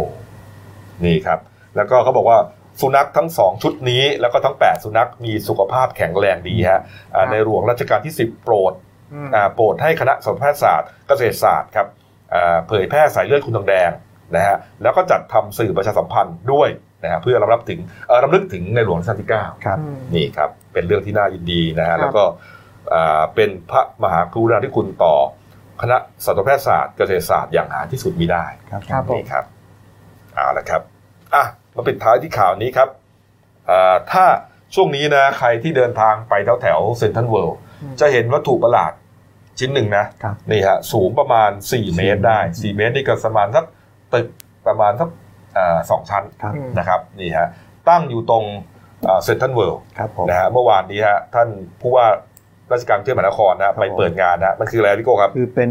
[1.05, 1.38] นี่ครับ
[1.76, 2.38] แล้วก็เขาบอกว่า
[2.81, 6.81] สุนัขทั้งสองชุดนี้ แล้วก็ทั้ง 8 สุนัขมีสุขภาพแข็งแรงดีฮะ
[7.14, 8.72] อ่าครับในหลวงรัชกาลที่ 10 โปรด
[9.12, 11.87] อืมอ่าโปรดให้คณะสัตวแพทยศาสตร์เกษตรศาสตร์ครับ
[12.35, 13.91] อ่าเผยแพร่สายเลือดคุณทองแดง
[14.35, 16.68] นะฮะแล้วก็จัดทำสื่อประชาสัมพันธ์ด้วย
[17.03, 22.24] นะฮะเพื่อรำลึกถึงเอ่อรำลึกถึงในหลวงรัชกาลที่เก้าครับอืมนี่ครับเป็นเรื่องที่น่ายินดีนะฮะครับแล้วก็
[22.93, 25.14] อ่าเป็นพระมหากรุณาธิคุณต่อ
[25.83, 29.45] คณะสัตวแพทยศาสตร์เกษตรศาสตร์อย่างหาที่สุดมิได้ครับครับผมนี่ครับ
[30.35, 30.83] เอาละครับ
[31.35, 31.45] อะ
[31.77, 32.89] มาปิดท้ายที่ข่าวนี้ครับ
[33.70, 34.24] อ่าถ้า
[34.74, 37.59] ช่วงนี้นะใครที่เดินทางไปแถวแถวเซ็นทรัลเวิลด์
[38.01, 38.93] จะเห็นวัตถุประหลาด
[39.59, 43.64] ชิ้นหนึ่งนะครับนี่ฮะสูงประมาณ 4 เมตรได้ 4 เมตรนี่ก็ประมาณสัก
[44.14, 44.27] ตึก
[44.66, 45.09] ประมาณสัก
[45.57, 47.49] อ่าสองชั้นครับอืมนะครับนี่ฮะ
[47.89, 48.45] ตั้งอยู่ตรง
[49.24, 51.49] เซ็นทรัลเวิลด์ครับผมนะฮะเมื่อวานนี้ฮะท่าน
[51.81, 52.07] ผู้ว่า
[52.72, 55.70] ราชการกรุงเทพมหานครนะไปเปิดงานนะมันคืออะไรพี่โก้ครับ คือเป็น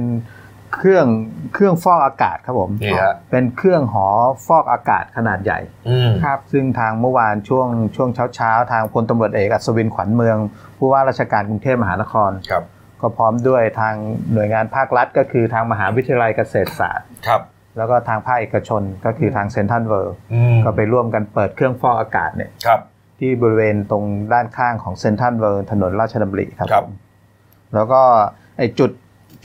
[0.76, 1.06] เครื่อง
[1.54, 4.08] เครื่องฟอกอากาศครับผมนี่ฮะเป็นเครื่องหอ
[4.48, 5.60] ฟอกอากาศขนาดใหญ่
[5.90, 10.38] อืมครับซึ่งทางเมื่อวานช่วงช่วงเช้าเช้าๆทางพลตำรวจเอกอัศวินขวัญเมือง
[10.78, 12.64] ผู้ว่าราชการกรุงเทพมหานครครับ
[13.02, 13.96] ก็พร้อมด้วยทาง
[14.34, 17.42] หน่วยงานภาครัฐ ก็คือทางมหาวิทยาลัยเกษตรศาสตร์ครับ
[17.78, 22.80] แล้วก็ทางภาคเอกชนก็คือทางเซ็นทรัลเวิลด์อืมก็ไปร่วมกันเปิดเครื่องฟอกอากาศเนี่ยครับ
[23.20, 24.04] ที่บริเวณตรง
[24.34, 26.94] ด้านข้างของเซ็นทรัลเวิลด์ถนนราชดำริครับครับผม
[27.74, 28.02] แล้วก็
[28.58, 28.92] ไอ้จุด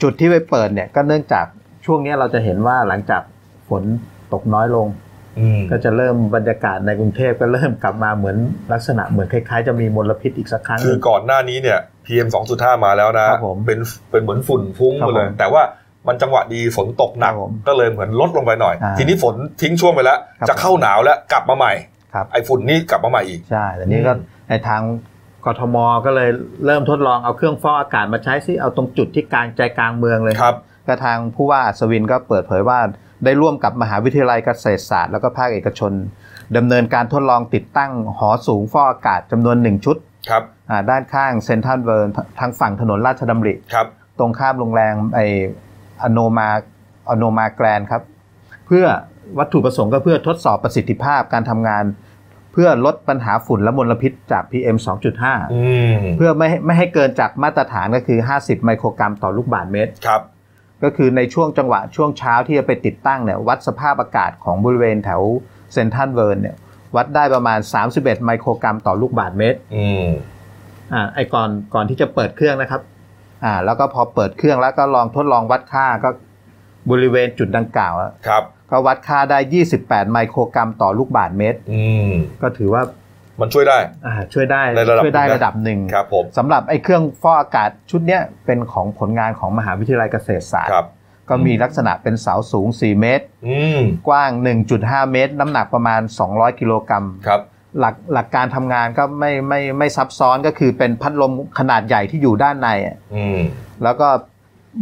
[0.01, 1.45] จุดที่ไปเปิดเนี่ยก็เนื่องจาก
[1.85, 3.21] ช่วงเนี้ยเราจะเห็นว่าหลังจาก
[3.69, 3.83] ฝน
[4.33, 4.87] ตกน้อยลง
[5.39, 8.37] อืมก็จะเริ่มบรรยากาศในกรุงเทพก็เริ่มกลับมาเหมือน
[8.73, 13.79] ลักษณะเหมือนคล้ายๆ จะมีมลพิษอีกสักครั้งหคือนึ่งก่อนหน้านี้เนี่ย PM 2.5มาแล้วนะครับผมเป็น
[14.11, 15.63] เป็นเหมือนฝุ่นฟุ้งครับไปเลยผมแต่ว่า
[16.07, 21.73] มันจังหวะดีฝนตกหนักครับผมก็เลยเหมือนลดลงไปหน่อยอ่าทีนี้ฝนทิ้งช่วงไปแล้วครับจะเข้าหนาวแล้วกลับมาใหม่
[22.13, 24.81] ครับไอ้ฝุ่นนี่กลับมาใหม่อีกใช่แต่นี้ก็อืมในทาง
[25.45, 26.29] กทมก็เลย
[26.65, 32.79] เริ่มทดลองเอาเครื่องฟอกอากาศมาใช้ซิเอาตรงจุดที่กลางใจกลางเมืองเลยครับก็ทางผู้ว่าอัศวินก็เปิดเผยว่า
[33.25, 35.91] ได้ร่วมกับมหาวิทยาลัยเกษตรศาสตร์ แล้วก็ภาคเอกชน
[36.57, 39.97] ดำเนินการทดลองติดตั้งหอสูงฟอกอากาศจำนวนหนึ่งชุด
[40.29, 43.87] ครับอ่าด้านข้างเซ็นทรัลเวิลด์ทางฝั่งถนนราชดำริครับ
[44.19, 45.19] ตรงข้ามโรงแรมไอ
[46.03, 46.49] อโนมา
[47.09, 48.01] อโนมาแกรนด์ครับ
[48.67, 48.85] เพื่อ
[49.39, 51.83] วัตถุประสงค์ก็เพื่อทดสอบประสิทธิภาพการทำงาน
[52.51, 54.77] เพื่อลดปัญหาฝุ่นและมลพิษจาก PM
[55.15, 55.61] 2.5อื
[55.95, 60.21] มเพื่อไม่ให้ไม่ให้เกินจากมาตรฐานก็คือ 50 ไมโครกรัมต่อลูกบาศก์เมตรครับ
[60.83, 65.21] ก็คือในช่วงจังหวะช่วงเช้าที่จะไปติดตั้งเนี่ยวัดสภาพอากาศของบริเวณแถว
[65.73, 66.55] เซ็นทรัลเวิลด์เนี่ย
[66.95, 67.59] วัดได้ประมาณ
[67.91, 70.07] 31 ไมโครกรัมต่อลูกบาศก์เมตรอืม
[70.93, 72.81] อ่าไอ้ก่อนก่อนที่จะเปิดเครื่องนะครับ
[73.43, 76.09] อ่าแล้วก็พอเปิดเครื่องแล้วก็ลองทดลองวัดค่าก็
[76.91, 79.39] บริเวณจุดดังกล่าวอะครับก็วัดค่าได้
[79.73, 82.11] 28 ไมโครกรัมต่อลูกบาศก์เมตรอืม
[82.41, 82.83] ก็ถือว่า
[83.41, 90.87] มันช่วยได้อ่าช่วยได้ในระดับช่วยได้หนึ่งนะระดับหนึ่งครับผมสำหรับไอ้เครื่องฟอกอากาศชุดเนี้ยเป็นของผลงานของมหาวิทยาลัยเกษตรศาสตคร์รับ
[91.29, 94.31] ก็มีลักษณะเป็นเสาสูง 4 เมตรอืมกว้าง
[94.71, 97.41] 1.5 เมตร น้ำหนักประมาณ 200 กิโลกรัมครับ
[97.79, 103.39] หลักหลักการทำงานก็ไม่ไม่ไม่ซับซ้อนก็คือเป็นพัดลมขนาดใหญ่ที่อยู่ด้านในอะอืม
[103.83, 104.07] แล้วก็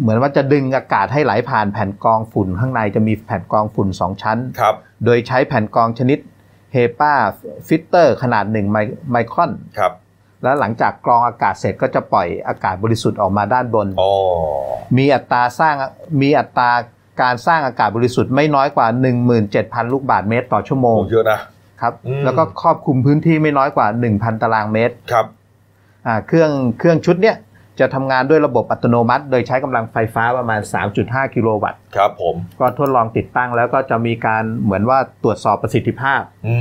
[0.01, 4.75] เหมือนว่าจะดึงอากาศให้ไหลผ่านแผ่นกรองฝุ่นข้างในจะมีแผ่นกรองฝุ่น 2 ชั้น ครับ
[5.05, 6.19] โดยใช้แผ่นกรองชนิด
[6.71, 8.77] HEPA filter ขนาด1ไม
[9.09, 9.93] ไมครอน ครับ
[10.43, 14.11] แล้วหลังจากกรองอากาศเสร็จก็จะปล่อยอากาศบริสุทธิ์ออกมาด้านบนอ๋อ
[14.97, 15.75] มีอัตราสร้าง
[16.21, 16.71] มีอัตรา
[17.21, 18.87] การสร้างอากาศบริสุทธิ์ไม่น้อยกว่า
[19.39, 21.39] 17,000 ลูกบาศก์เมตรต่อชั่วโมงโอ้เยอะนะ
[21.81, 25.25] ครับอืมแล้วก็ครอบคลุมพื้นที่ไม่น้อยกว่า 1,000 ตารางเมตร ครับ
[26.07, 27.35] อ่าเครื่องเครื่องชุดเนี้ย
[27.79, 30.59] จะทำงานด้วยระบบอัตโนมัติ โดยใช้กำลังไฟฟ้าประมาณ
[30.97, 36.55] 3.5 กิโลวัตต์ครับผม ก็ทดลองติดตั้งแล้วก็จะมีการเหมือนว่าตรวจสอบประสิทธิภาพ อื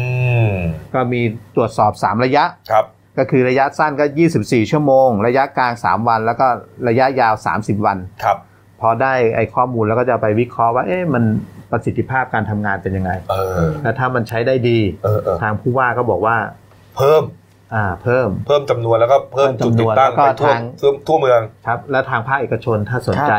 [0.51, 0.53] ม
[0.95, 1.21] ก็มี
[1.57, 2.85] ตรวจสอบ 3 ระยะ ครับ
[3.19, 4.05] ก็คือระยะสั้นก็
[4.39, 6.47] 24 ชั่วโมง ระยะกลาง 3 วัน แล้วก็
[6.89, 8.37] ระยะยาว 30 วัน ครับ
[8.81, 11.25] พอได้ไอ้ข้อมูลแล้วก็จะไปวิเคราะห์ว่าเอ๊ะมัน
[11.71, 13.35] ประสิทธิภาพการทำงานเป็นยังไงเอ
[13.66, 16.37] อแล้วถ้ามันใช้ได้ดี เออเออทางผู้ว่าก็บอกว่า
[16.97, 17.23] เพิ่ม
[17.75, 23.33] อ่าเพิ่มเพิ่มจำนวนแล้วก็เพิ่มเพิ่มจุดจำนติวดนตั้งแล้วก็ไปทั่วทางทั่วทั่วเมืองครับ และทางภาคเอกชนถ้าสนใจ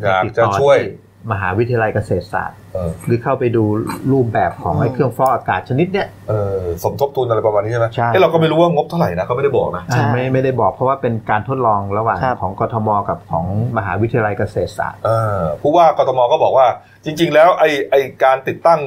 [0.00, 3.64] อยากติดจะต่อช่วยที่มหาวิทยาลัยเกษตรศาสตร์เออหรือเข้าไปดู
[4.12, 13.46] รูปแบบของไอ้เครื่องฟอกอากาศชนิดเนี้ยเออสมทบทุนอะไรประมาณนี้ใช่ไหมใช่เอ้เราก็ไม่รู้ว่างบเท่าไหร่นะเขาไม่ได้บอกนะอ่าไม่ไม่ได้บอกเพราะว่าเป็นการทดลองระหว่างครับของกทมกับของ
[13.76, 16.66] มหาวิทยาลัยเกษตรศาสตร์เออผู้ว่ากทมก็บอกว่า
[17.04, 18.80] จริง ๆ แล้วไอ้ไอ้การติดตั้ง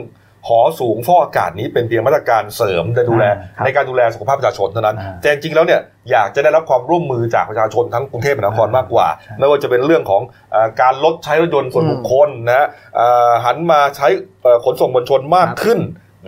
[0.48, 5.82] หอสูงฟอกอากาศนี้เป็นเพียงมาตรการเสริมในดูแลอ่าครับในการดูแลสุขภาพประชาชนเท่านั้นอ่าแต่จริงๆแล้วเนี่ย
[6.12, 10.22] อยากจะได้รับความร่วมมือจากประชาชนทั้งกรุงเทพมหานครอ่ามมากกว่าใช่ไม่ว่าจะเป็นเรื่องของ
[10.52, 14.08] เอ่อการลดใช้รถยนต์ส่วนอืมบุคคลนะฮะเอ่อหันมาใช้
[14.44, 15.80] เอ่อขนส่งมวลชนมากขึ้น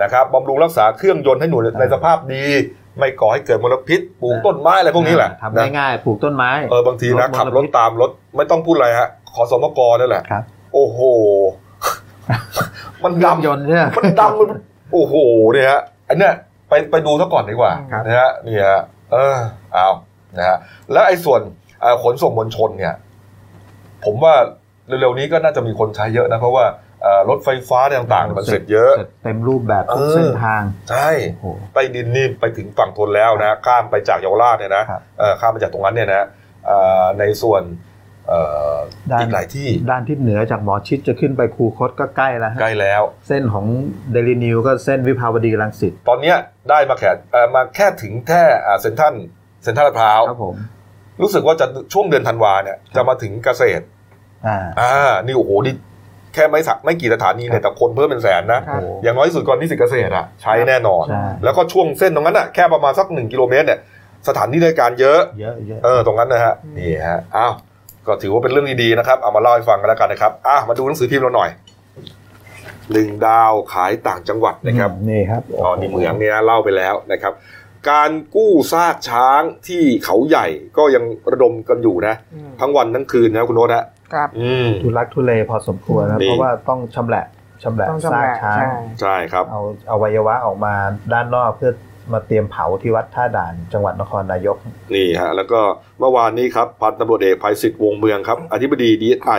[0.01, 2.45] นะครับบำรุงรักษาเครื่องยนต์ให้หนูในสภาพดี
[2.97, 10.43] ไม่ก่อให้เกิดมลพิษปลูกต้นไม้อะไรพวกนี้แหละทำนะง่ายๆปลูกต้นไม้เออบางทีนะลดมลพิษขับรถตามรถไม่ต้องพูดอะไรฮะขอสมกนั่นแหละครับ
[10.73, 10.99] โอ้โห
[13.03, 14.47] มันเครื่องดำยนต์เนี่ยมันดำมัน
[14.93, 15.13] โอ้โห
[15.53, 16.33] เนี่ยฮะอันเนี้ย
[16.69, 19.37] ไปไปดูซะก่อนดีกว่าครับนะฮะนี่ฮะเออ
[19.73, 19.89] เอา
[20.37, 20.57] นะฮะ
[20.91, 21.41] แล้วไอ้ส่วน
[21.81, 22.93] เอ่อขนส่งมวลชนเนี่ย
[24.05, 24.35] ผมว่า
[24.87, 26.65] เร็วๆนี้ก็น่าจะมีคนใช้เยอะนะเพราะว่า
[27.01, 36.27] เอ่อรถไฟฟ้าอะไรต่างๆมันเสร็จเยอะเสร็จเต็มรูปแบบทุกเออเส้นทาง ใช่โอ้โหใต้ดินนี่ไปถึงฝั่งทนแล้วนะข้ามไปจากเยาวราชเนี่ยนะครับเอ่อข้ามไปจากตรงนั้นเนี่ยนะ
[36.65, 37.61] เอ่อในส่วน
[37.98, 38.39] เอ่
[38.75, 38.77] อ
[39.11, 43.65] ด้านอีกหลายที่ด้านทิศเหนือจากหมอชิดจะขึ้นไปคูคตก็ใกล้แล้วฮะใกล้แล้ว เส้นของ
[44.11, 46.37] เดลินิวก็เส้นวิภาวดีรังสิตตอนเนี้ย
[46.69, 49.13] ได้มาแค่เอ่อมาแค่ถึงแค่อ่าเซ็นทรัล
[49.63, 50.55] เซ็นทรัลลาดพร้าวครับผม
[51.21, 53.83] รู้สึกว่าจะช่วงเดือนธันวาเนี่ยจะมาถึงเกษตร
[54.47, 55.73] อ่าอ่านี่โอ้โหนี่
[56.33, 63.79] แค่ไม่สักไม่กี่สถานีเนี่ยแต่คนเพิ่มเป็นแสนนะครับอย่างน้อยที่สุดก่อนนิสิตเกษตรอะใช้แน่นอนใช่แล้วก็ช่วงเส้นตรงนั้นอะแค่ประมาณสักหนึ่งกิโลเมตรเนี่ย
[64.27, 67.53] สถานที่ราชการเยอะเยอะเยอะเออตรงนั้นนะฮะนี่ฮะอ้าว
[68.09, 71.49] ก็ถือว่าเป็นเรื่องดีๆนะครับ เอามาเล่าให้ฟังกันแล้วกันนะครับอะมาดูหนังสือพิมพ์เราหน่อย
[72.93, 77.33] หนึ่งดาวขายต่างจังหวัดนะครับนี่ครับอ๋อนี่เหมืองเนี่ยเล่าไปแล้วนะครับ
[77.89, 80.47] การกู้ซากช้างที่เขาใหญ่
[80.77, 87.25] ก็ยังระดมกันอยู่นะอืมทั้งวันทั้งคืนนะคุณโน้ตฮะครับอืมทุลักทุเลพอสมควรนะนี่เพราะว่าต้องชำแหละ
[87.63, 88.69] ชำแหละต้องซาจำแหกละช้างใช่
[89.01, 90.73] ใช่ครับเอาอวัยวะออกมา
[91.13, 91.71] ด้านนอกเพื่อ
[92.13, 94.57] มาเตรียมเผาที่วัดท่าด่าน จังหวัดนครนายก
[94.95, 95.59] นี่ฮะแล้วก็
[95.99, 99.31] เมื่อวานนี้ครับพันตำรวจเอกภัยศิษฐ์วงศ์เมืองครับอธิบดีดีไอ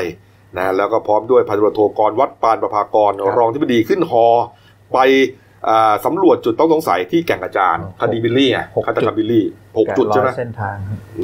[0.56, 4.26] นะแล้วก็พร้อมด้วยพันตำรวจโทกรวัชร์ ปานประภากรครับรองอธิบดีขึ้นฮอ
[4.94, 4.98] ไป
[5.68, 9.44] อ่าสำรวจจุดต้องสงสัยที่แก่งกระจานหกคดีบิลลี่ไงหกฆาตกรรมจุดบิลลี่
[9.78, 10.76] หกจุดใช่ไหมแกะรอยเส้นทาง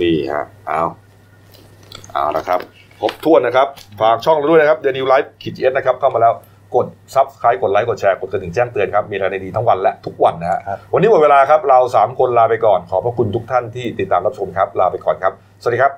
[0.03, 0.82] นี่ฮะเอา
[2.12, 2.61] เอาละครับ
[3.01, 3.68] ครบถ้วนนะครับ
[4.01, 6.32] ฝากช่องเราด้วยนะครับเดลินิวส์ขีด S นะครับเข้ามาแล้ว
[6.75, 15.93] กด subscribe กดไลค์กดแชร์กดกระดิ่งแจ้งเตือนครับ มีอะไรดีๆทั้งวันและทุกวันนะฮะครับวันนี้หมดเวลาครับเรา 3 คนลาไปก่อน ขอบพระคุณทุกท่านที่ติดตามรับชมครับลาไปก่อนครับ สวัสดีครับ